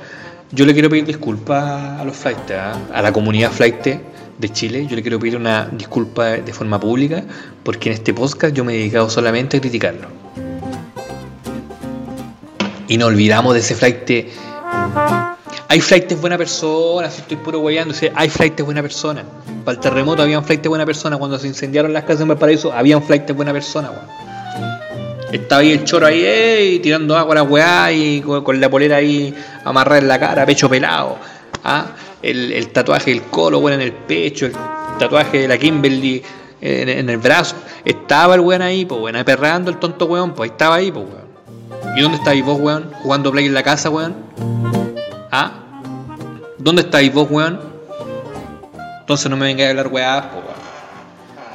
Yo 0.51 0.65
le 0.67 0.73
quiero 0.73 0.89
pedir 0.89 1.05
disculpas 1.05 2.01
a 2.01 2.05
los 2.05 2.17
flights, 2.17 2.53
¿ah? 2.53 2.79
a 2.93 3.03
la 3.03 3.13
comunidad 3.13 3.51
flight 3.51 3.87
de 4.39 4.49
Chile. 4.51 4.87
Yo 4.87 4.97
le 4.97 5.03
quiero 5.03 5.19
pedir 5.19 5.37
una 5.37 5.67
disculpa 5.67 6.31
de 6.31 6.53
forma 6.53 6.81
pública 6.81 7.25
porque 7.63 7.91
en 7.91 7.95
este 7.95 8.15
podcast 8.15 8.55
yo 8.55 8.65
me 8.65 8.75
he 8.75 8.79
dedicado 8.79 9.11
solamente 9.11 9.59
a 9.59 9.61
criticarlo. 9.61 10.09
Y 12.89 12.99
no 12.99 13.07
olvidamos 13.07 13.55
de 13.55 13.61
ese 13.61 13.75
flight. 13.75 14.11
Hay 15.69 15.81
flights 15.81 16.21
buena 16.21 16.37
persona, 16.37 17.11
si 17.11 17.23
estoy 17.23 17.37
puro 17.39 17.59
guayando, 17.59 17.95
hay 18.15 18.29
flights 18.29 18.65
buena 18.65 18.83
persona. 18.83 19.25
Para 19.65 19.77
el 19.77 19.81
terremoto 19.81 20.23
había 20.23 20.39
un 20.39 20.45
flight 20.45 20.67
buena 20.67 20.85
persona, 20.85 21.17
cuando 21.17 21.39
se 21.39 21.47
incendiaron 21.47 21.93
las 21.93 22.05
casas 22.05 22.23
en 22.23 22.29
Valparaíso 22.29 22.73
había 22.73 22.97
un 22.97 23.03
flight 23.03 23.31
buena 23.33 23.53
persona, 23.53 23.91
Estaba 25.33 25.63
ahí 25.63 25.73
el 25.73 25.85
choro 25.85 26.07
ahí, 26.07 26.79
tirando 26.81 27.17
agua 27.17 27.33
a 27.33 27.35
la 27.37 27.43
weá 27.43 27.93
y 27.93 28.21
con, 28.21 28.61
la 28.61 28.71
polera 28.71 28.97
ahí 28.97 29.35
amarrada 29.65 29.99
en 29.99 30.09
la 30.09 30.21
cara, 30.21 30.47
pecho 30.47 30.69
pelado. 30.69 31.17
¿ah? 31.65 31.87
El, 32.23 32.69
tatuaje 32.69 33.11
del 33.11 33.23
colo, 33.23 33.59
weón, 33.59 33.81
en 33.81 33.87
el 33.87 33.93
pecho, 33.93 34.47
el 34.47 34.53
tatuaje 34.99 35.41
de 35.41 35.49
la 35.49 35.59
Kimberly 35.59 36.23
en, 36.61 37.11
el 37.11 37.17
brazo. 37.19 37.57
Estaba 37.85 38.35
el 38.35 38.41
weón 38.41 38.63
ahí, 38.63 38.85
pues 38.85 39.01
weón, 39.01 39.25
perrando 39.25 39.71
el 39.71 39.79
tonto 39.79 40.07
weón, 40.07 40.35
pues 40.35 40.53
estaba 40.53 40.77
ahí, 40.77 40.93
pues 40.93 41.07
weón. 41.07 41.97
¿Y 41.97 42.03
dónde 42.03 42.19
estáis 42.19 42.45
vos, 42.45 42.61
weón? 42.61 42.93
Jugando 43.03 43.33
play 43.33 43.47
en 43.47 43.55
la 43.55 43.63
casa, 43.63 43.91
weón. 43.91 44.15
¿Ah? 45.37 45.51
¿Dónde 46.59 46.83
estáis 46.83 47.13
vos, 47.13 47.27
weón? 47.29 47.59
Entonces 49.01 49.29
no 49.29 49.37
me 49.37 49.47
vengáis 49.47 49.67
a 49.67 49.71
hablar 49.71 49.89
weá, 49.89 50.31
pues 50.31 50.45
weón. 50.45 50.57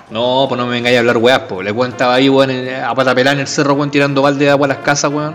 No, 0.09 0.47
pues 0.49 0.59
no 0.59 0.65
me 0.65 0.73
vengáis 0.73 0.97
a 0.97 0.99
hablar 0.99 1.15
weá, 1.15 1.47
pues. 1.47 1.63
Le 1.63 1.71
weón 1.71 1.91
estaba 1.91 2.15
ahí, 2.15 2.27
weón, 2.27 2.51
a 2.51 2.93
patapelar 2.93 3.35
en 3.35 3.39
el 3.39 3.47
cerro, 3.47 3.75
weón, 3.75 3.89
tirando 3.89 4.21
balde 4.21 4.43
de 4.43 4.51
agua 4.51 4.65
a 4.65 4.67
las 4.67 4.79
casas, 4.79 5.13
weón. 5.13 5.33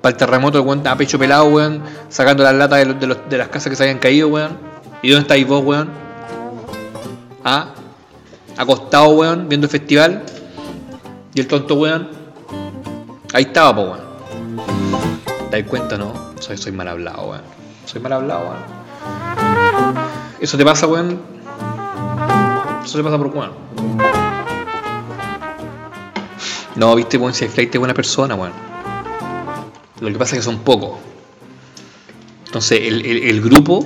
Para 0.00 0.12
el 0.12 0.16
terremoto, 0.16 0.62
weón 0.62 0.86
a 0.86 0.96
pecho 0.96 1.18
pelado, 1.18 1.44
weón, 1.44 1.82
sacando 2.08 2.44
las 2.44 2.54
latas 2.54 2.98
de, 2.98 3.16
de, 3.28 3.36
las 3.36 3.48
casas 3.48 3.68
que 3.68 3.76
se 3.76 3.82
habían 3.82 3.98
caído, 3.98 4.28
weón. 4.28 4.56
¿Y 5.02 5.10
dónde 5.10 5.22
estáis 5.24 5.46
vos, 5.46 5.62
weón? 5.62 5.90
¿Ah? 7.44 7.74
Acostado, 8.56 9.10
weón, 9.10 9.50
viendo 9.50 9.66
el 9.66 9.70
festival. 9.70 10.22
Y 11.34 11.40
el 11.40 11.46
tonto, 11.46 11.74
weón. 11.74 12.08
Ahí 13.34 13.42
estaba, 13.42 13.74
pues, 13.74 13.86
weón. 13.86 15.20
¿Te 15.50 15.60
das 15.60 15.68
cuenta, 15.68 15.98
no? 15.98 16.27
Soy, 16.40 16.56
soy 16.56 16.72
mal 16.72 16.88
hablado, 16.88 17.30
weón. 17.30 17.42
Soy 17.84 18.00
mal 18.00 18.12
hablado, 18.12 18.50
weón. 18.50 18.78
Eso 20.40 20.56
te 20.56 20.64
pasa, 20.64 20.86
weón. 20.86 21.20
Eso 22.84 22.98
te 22.98 23.04
pasa 23.04 23.18
por 23.18 23.26
weón. 23.28 23.52
No, 26.76 26.94
viste, 26.94 27.18
weón, 27.18 27.34
si 27.34 27.44
hay 27.44 27.50
flight 27.50 27.74
es 27.74 27.78
buena 27.78 27.94
persona, 27.94 28.34
weón. 28.34 28.52
Lo 30.00 30.08
que 30.12 30.18
pasa 30.18 30.36
es 30.36 30.40
que 30.40 30.44
son 30.44 30.60
pocos. 30.60 30.98
Entonces, 32.46 32.80
el, 32.82 33.04
el, 33.04 33.40
grupo 33.42 33.84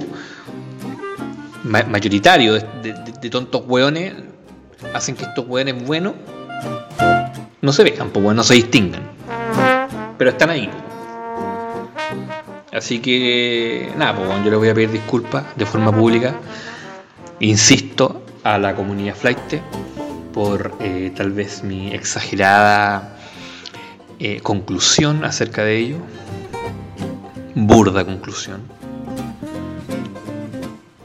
mayoritario 1.65 2.55
de, 2.55 3.31
tontos 3.31 3.62
weones 3.67 4.15
hacen 4.95 5.17
que 5.17 5.25
estos 5.25 5.47
weones 5.49 5.85
buenos 5.85 6.15
no 7.61 7.73
se 7.73 7.83
vean, 7.83 8.11
pues, 8.11 8.37
no 8.37 8.43
se 8.45 8.55
distingan. 8.55 9.03
Pero 10.19 10.31
están 10.31 10.51
ahí. 10.51 10.71
Así 12.73 13.01
que, 13.01 13.93
nada, 13.99 14.17
pues 14.17 14.45
yo 14.45 14.51
le 14.51 14.57
voy 14.57 14.71
a 14.71 14.75
pedir 14.75 14.91
disculpas 14.91 15.45
de 15.57 15.67
forma 15.67 15.93
pública. 15.93 16.35
Insisto 17.41 18.25
a 18.45 18.57
la 18.57 18.75
comunidad 18.75 19.15
flight 19.15 19.61
por 20.33 20.73
eh, 20.81 21.13
tal 21.15 21.33
vez 21.33 21.63
mi 21.63 21.93
exagerada 21.93 23.19
eh, 24.19 24.41
conclusión 24.41 25.23
acerca 25.25 25.65
de 25.65 25.77
ello. 25.77 25.97
Burda 27.55 28.07
conclusión. 28.07 28.63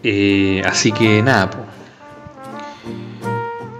Eh, 0.04 0.62
así 0.66 0.94
que 0.94 1.22
nada, 1.22 1.50
pues. 1.50 1.66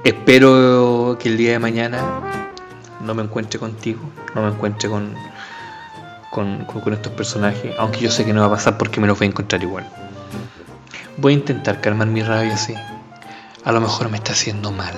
espero 0.04 1.18
que 1.18 1.30
el 1.30 1.38
día 1.38 1.52
de 1.54 1.60
mañana 1.60 2.02
no 3.00 3.16
me 3.16 3.24
encuentre 3.24 3.60
contigo, 3.60 4.02
no 4.36 4.42
me 4.42 4.50
encuentre 4.50 4.90
con 4.90 5.16
con, 6.38 6.94
estos 6.94 7.12
personajes, 7.14 7.74
aunque 7.80 8.02
yo 8.02 8.12
sé 8.12 8.24
que 8.24 8.32
no 8.32 8.42
va 8.42 8.48
a 8.48 8.52
pasar 8.52 8.78
porque 8.78 9.02
me 9.02 9.08
los 9.08 9.18
voy 9.18 9.26
a 9.26 9.30
encontrar 9.32 9.64
igual. 9.64 9.88
Voy 11.18 11.34
a 11.34 11.38
intentar 11.38 11.82
calmar 11.82 12.08
mi 12.08 12.22
rabia 12.22 12.54
así. 12.54 12.76
A 13.64 13.72
lo 13.72 13.82
mejor 13.82 14.12
me 14.12 14.18
está 14.18 14.34
haciendo 14.34 14.72
mal. 14.72 14.94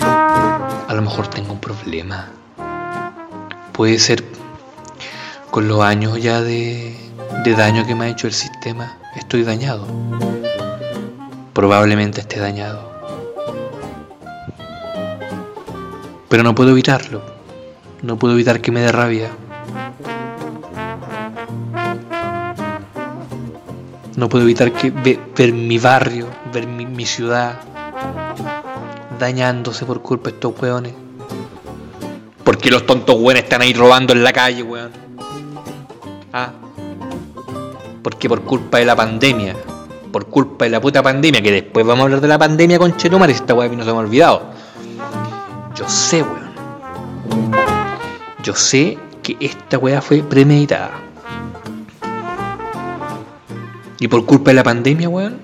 A 0.00 0.92
lo 0.92 1.02
mejor 1.02 1.28
tengo 1.28 1.52
un 1.52 1.60
problema. 1.60 2.30
Puede 3.70 4.00
ser 4.00 4.24
con 5.52 5.68
los 5.68 5.80
años 5.82 6.20
ya 6.20 6.40
de, 6.40 6.96
de 7.44 7.54
daño 7.54 7.86
que 7.86 7.94
me 7.94 8.06
ha 8.06 8.08
hecho 8.08 8.26
el 8.26 8.32
sistema. 8.32 8.98
Estoy 9.14 9.44
dañado. 9.44 9.86
Probablemente 11.52 12.22
esté 12.22 12.40
dañado. 12.40 12.90
Pero 16.28 16.42
no 16.42 16.56
puedo 16.56 16.70
evitarlo. 16.70 17.22
No 18.02 18.18
puedo 18.18 18.34
evitar 18.34 18.60
que 18.60 18.72
me 18.72 18.80
dé 18.80 18.90
rabia. 18.90 19.30
No 24.20 24.28
puedo 24.28 24.44
evitar 24.44 24.70
que 24.70 24.90
ver 24.90 25.54
mi 25.54 25.78
barrio, 25.78 26.26
ver 26.52 26.66
mi, 26.66 27.06
ciudad 27.06 27.58
dañándose 29.18 29.86
por 29.86 30.02
culpa 30.02 30.28
de 30.28 30.34
estos 30.34 30.60
weones. 30.60 30.92
Porque 32.44 32.70
los 32.70 32.84
tontos 32.84 33.16
weones 33.16 33.44
están 33.44 33.62
ahí 33.62 33.72
robando 33.72 34.12
en 34.12 34.22
la 34.22 34.30
calle, 34.30 34.62
weón. 34.62 34.90
Ah. 36.34 36.52
Porque 38.02 38.28
por 38.28 38.42
culpa 38.42 38.76
de 38.76 38.84
la 38.84 38.94
pandemia. 38.94 39.56
Por 40.12 40.26
culpa 40.26 40.66
de 40.66 40.72
la 40.72 40.82
puta 40.82 41.02
pandemia. 41.02 41.40
Que 41.40 41.52
después 41.52 41.86
vamos 41.86 42.02
a 42.02 42.04
hablar 42.04 42.20
de 42.20 42.28
la 42.28 42.38
pandemia 42.38 42.78
con 42.78 42.94
Chetumar 42.98 43.30
esta 43.30 43.54
weá 43.54 43.70
no 43.70 43.84
se 43.84 43.90
me 43.90 43.96
ha 43.96 44.00
olvidado. 44.00 44.50
Yo 45.74 45.88
sé, 45.88 46.22
weón. 46.22 46.50
Yo 48.42 48.54
sé 48.54 48.98
que 49.22 49.38
esta 49.40 49.78
weá 49.78 50.02
fue 50.02 50.22
premeditada. 50.22 51.09
Y 54.00 54.08
por 54.08 54.24
culpa 54.24 54.50
de 54.50 54.54
la 54.54 54.64
pandemia, 54.64 55.10
weón, 55.10 55.36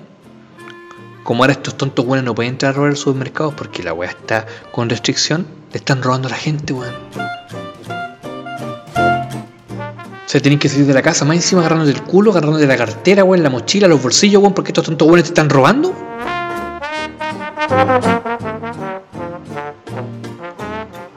como 1.23 1.43
ahora 1.43 1.53
estos 1.53 1.77
tontos 1.77 2.03
weones 2.03 2.25
no 2.25 2.33
pueden 2.33 2.53
entrar 2.53 2.73
a 2.73 2.75
robar 2.75 2.97
supermercados 2.97 3.53
porque 3.53 3.83
la 3.83 3.93
weá 3.93 4.09
está 4.09 4.47
con 4.71 4.89
restricción, 4.89 5.45
le 5.71 5.77
están 5.77 6.01
robando 6.01 6.27
a 6.27 6.31
la 6.31 6.37
gente, 6.37 6.73
weón. 6.73 6.95
O 8.95 10.29
sea, 10.29 10.41
tienen 10.41 10.57
que 10.57 10.69
salir 10.69 10.87
de 10.87 10.93
la 10.95 11.03
casa 11.03 11.23
más 11.23 11.37
encima 11.37 11.61
agarrándote 11.61 11.91
el 11.91 12.01
culo, 12.01 12.31
agarrándote 12.31 12.65
la 12.65 12.77
cartera, 12.77 13.23
weón, 13.23 13.43
la 13.43 13.51
mochila, 13.51 13.87
los 13.87 14.01
bolsillos, 14.01 14.41
weón, 14.41 14.55
porque 14.55 14.71
estos 14.71 14.85
tontos 14.85 15.07
weones 15.07 15.25
te 15.25 15.29
están 15.29 15.51
robando. 15.51 15.93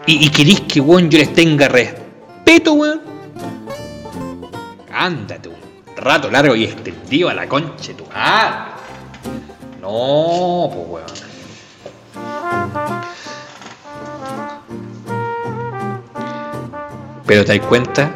Y, 0.06 0.26
y 0.26 0.28
querís 0.28 0.60
que, 0.60 0.82
weón, 0.82 1.08
yo 1.08 1.18
les 1.18 1.32
tenga 1.32 1.68
respeto, 1.68 2.74
weón. 2.74 3.00
ándate 4.92 5.48
un 5.48 5.59
rato 6.00 6.30
largo 6.30 6.56
y 6.56 6.64
extendido 6.64 7.28
a 7.28 7.34
la 7.34 7.48
concha 7.48 7.92
tu 7.94 8.04
ah. 8.14 8.76
No, 9.80 10.70
pues 10.72 10.88
weón. 10.88 11.30
Pero 17.26 17.44
te 17.44 17.58
das 17.58 17.66
cuenta. 17.66 18.12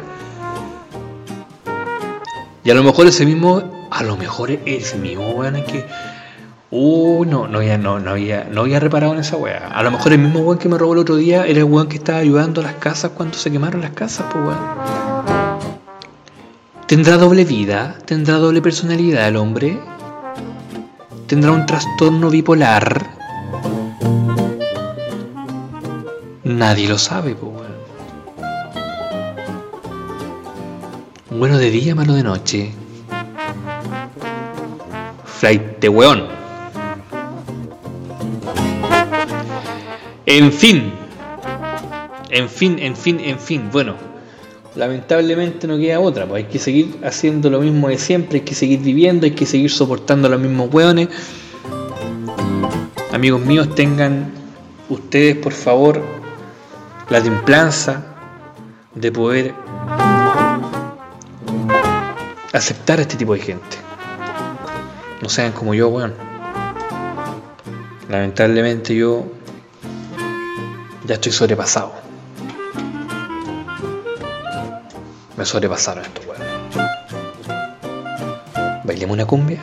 Y 2.63 2.69
a 2.69 2.73
lo 2.73 2.83
mejor 2.83 3.07
ese 3.07 3.25
mismo, 3.25 3.87
a 3.91 4.03
lo 4.03 4.17
mejor 4.17 4.51
es 4.51 4.95
mismo 4.95 5.31
weón 5.31 5.55
es 5.55 5.65
que. 5.65 5.85
Uy, 6.71 7.25
no, 7.27 7.47
no 7.47 7.59
había, 7.59 7.77
no, 7.77 7.99
no 7.99 8.11
había, 8.11 8.43
no 8.51 8.61
había 8.61 8.79
reparado 8.79 9.13
en 9.13 9.19
esa 9.19 9.37
weá. 9.37 9.67
A 9.67 9.83
lo 9.83 9.91
mejor 9.91 10.11
el 10.11 10.19
mismo 10.19 10.41
weón 10.41 10.57
que 10.57 10.67
me 10.67 10.77
robó 10.77 10.93
el 10.93 10.99
otro 10.99 11.15
día 11.15 11.45
era 11.45 11.59
el 11.59 11.65
weón 11.65 11.87
que 11.87 11.97
estaba 11.97 12.17
ayudando 12.17 12.61
a 12.61 12.65
las 12.65 12.75
casas 12.75 13.11
cuando 13.11 13.37
se 13.37 13.51
quemaron 13.51 13.81
las 13.81 13.91
casas, 13.91 14.25
pues 14.31 14.43
weón. 14.43 15.04
¿Tendrá 16.87 17.17
doble 17.17 17.45
vida? 17.45 17.97
¿Tendrá 18.05 18.35
doble 18.35 18.61
personalidad 18.61 19.27
el 19.27 19.37
hombre? 19.37 19.79
¿Tendrá 21.25 21.51
un 21.51 21.65
trastorno 21.65 22.29
bipolar? 22.29 23.09
Nadie 26.43 26.87
lo 26.87 26.99
sabe, 26.99 27.33
pues. 27.33 27.55
Bueno 31.31 31.57
de 31.57 31.71
día, 31.71 31.95
malo 31.95 32.13
de 32.13 32.21
noche. 32.21 32.71
Flight 35.25 35.79
de 35.79 35.89
weón. 35.89 36.27
En 40.27 40.51
fin. 40.51 40.93
En 42.29 42.47
fin, 42.47 42.77
en 42.77 42.95
fin, 42.95 43.19
en 43.19 43.39
fin. 43.39 43.69
Bueno, 43.71 43.95
lamentablemente 44.75 45.67
no 45.67 45.77
queda 45.77 45.99
otra. 45.99 46.25
Pues 46.25 46.43
hay 46.43 46.51
que 46.51 46.59
seguir 46.59 46.97
haciendo 47.03 47.49
lo 47.49 47.59
mismo 47.59 47.89
de 47.89 47.97
siempre. 47.97 48.39
Hay 48.39 48.45
que 48.45 48.55
seguir 48.55 48.79
viviendo. 48.79 49.25
Hay 49.25 49.31
que 49.31 49.45
seguir 49.45 49.71
soportando 49.71 50.29
los 50.29 50.39
mismos 50.39 50.73
weones. 50.73 51.09
Amigos 53.11 53.41
míos, 53.41 53.73
tengan 53.73 54.31
ustedes, 54.89 55.37
por 55.37 55.53
favor, 55.53 56.01
la 57.09 57.21
templanza 57.21 58.03
de 58.93 59.11
poder 59.11 59.53
aceptar 62.51 62.99
a 62.99 63.03
este 63.03 63.15
tipo 63.15 63.33
de 63.33 63.39
gente. 63.39 63.77
No 65.21 65.29
sean 65.29 65.53
como 65.53 65.73
yo, 65.73 65.87
weón. 65.89 66.13
Lamentablemente 68.09 68.95
yo 68.95 69.25
ya 71.05 71.15
estoy 71.15 71.31
sobrepasado. 71.31 72.04
Me 75.37 75.45
sobrepasaron 75.45 76.05
estos 76.05 76.25
weón. 76.25 76.41
¿Bailemos 78.85 79.13
una 79.13 79.25
cumbia? 79.25 79.59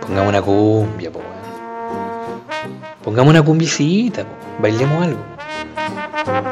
Pongamos 0.00 0.28
una 0.28 0.42
cumbia, 0.42 1.10
po, 1.12 1.18
weón. 1.18 2.80
Pongamos 3.04 3.30
una 3.30 3.42
cumbicita, 3.42 4.24
po. 4.24 4.30
bailemos 4.60 5.04
algo. 5.04 5.20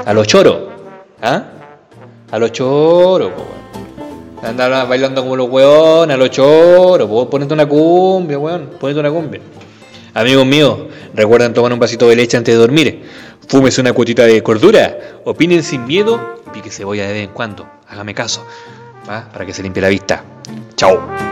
A 0.04 0.12
los 0.12 0.26
choros, 0.26 0.58
¿ah? 1.22 1.44
A 2.30 2.38
los 2.38 2.52
choros, 2.52 3.32
po, 3.32 3.42
weón. 3.42 4.44
Andar 4.44 4.86
bailando 4.86 5.22
como 5.22 5.36
los 5.36 5.48
weón, 5.48 6.10
a 6.10 6.16
los 6.18 6.30
choros, 6.30 7.08
po. 7.08 7.30
ponete 7.30 7.54
una 7.54 7.66
cumbia, 7.66 8.38
weón, 8.38 8.72
ponete 8.78 9.00
una 9.00 9.10
cumbia. 9.10 9.40
Amigos 10.12 10.44
míos, 10.44 10.78
recuerden 11.14 11.54
tomar 11.54 11.72
un 11.72 11.78
vasito 11.78 12.08
de 12.08 12.16
leche 12.16 12.36
antes 12.36 12.54
de 12.54 12.60
dormir. 12.60 13.04
Fúmese 13.50 13.80
una 13.80 13.92
cuotita 13.92 14.22
de 14.22 14.40
cordura. 14.44 14.96
Opinen 15.24 15.64
sin 15.64 15.84
miedo 15.84 16.40
pique 16.52 16.70
cebolla 16.70 17.04
de 17.08 17.12
vez 17.12 17.24
en 17.24 17.34
cuando. 17.34 17.66
Hágame 17.88 18.14
caso. 18.14 18.46
¿va? 19.08 19.28
Para 19.32 19.44
que 19.44 19.52
se 19.52 19.60
limpie 19.60 19.82
la 19.82 19.88
vista. 19.88 20.22
Chao. 20.76 21.29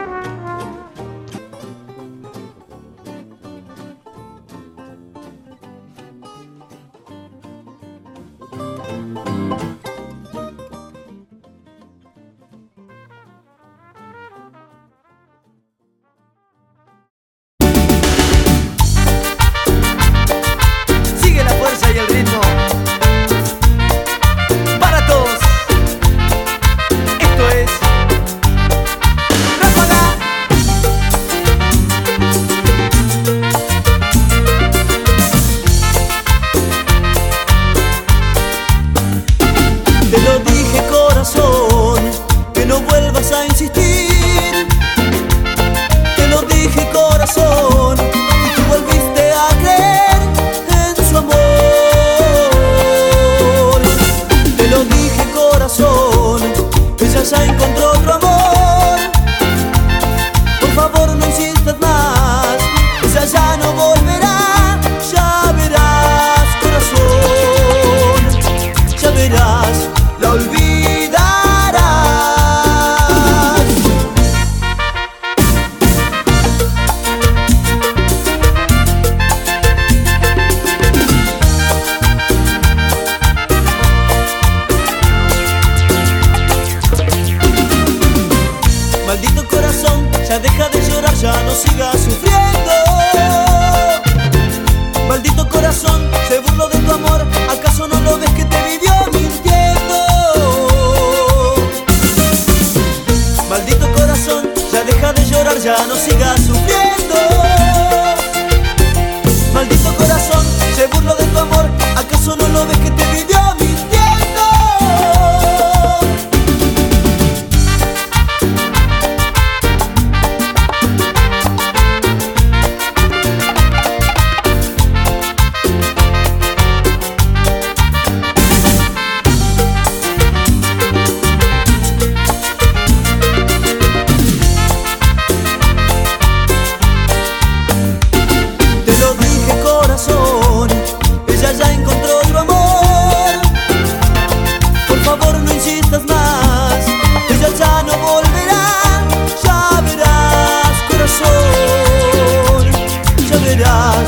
La 153.58 153.98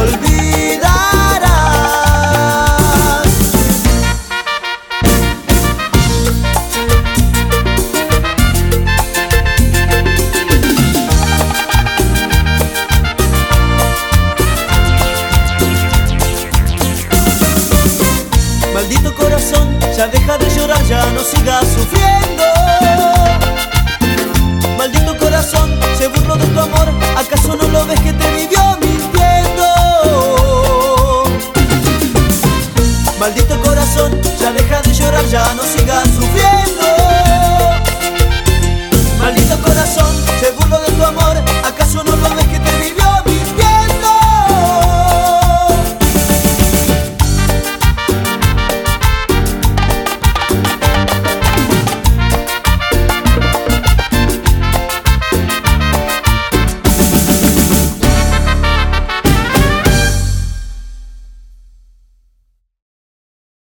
olvidarás. 0.00 0.47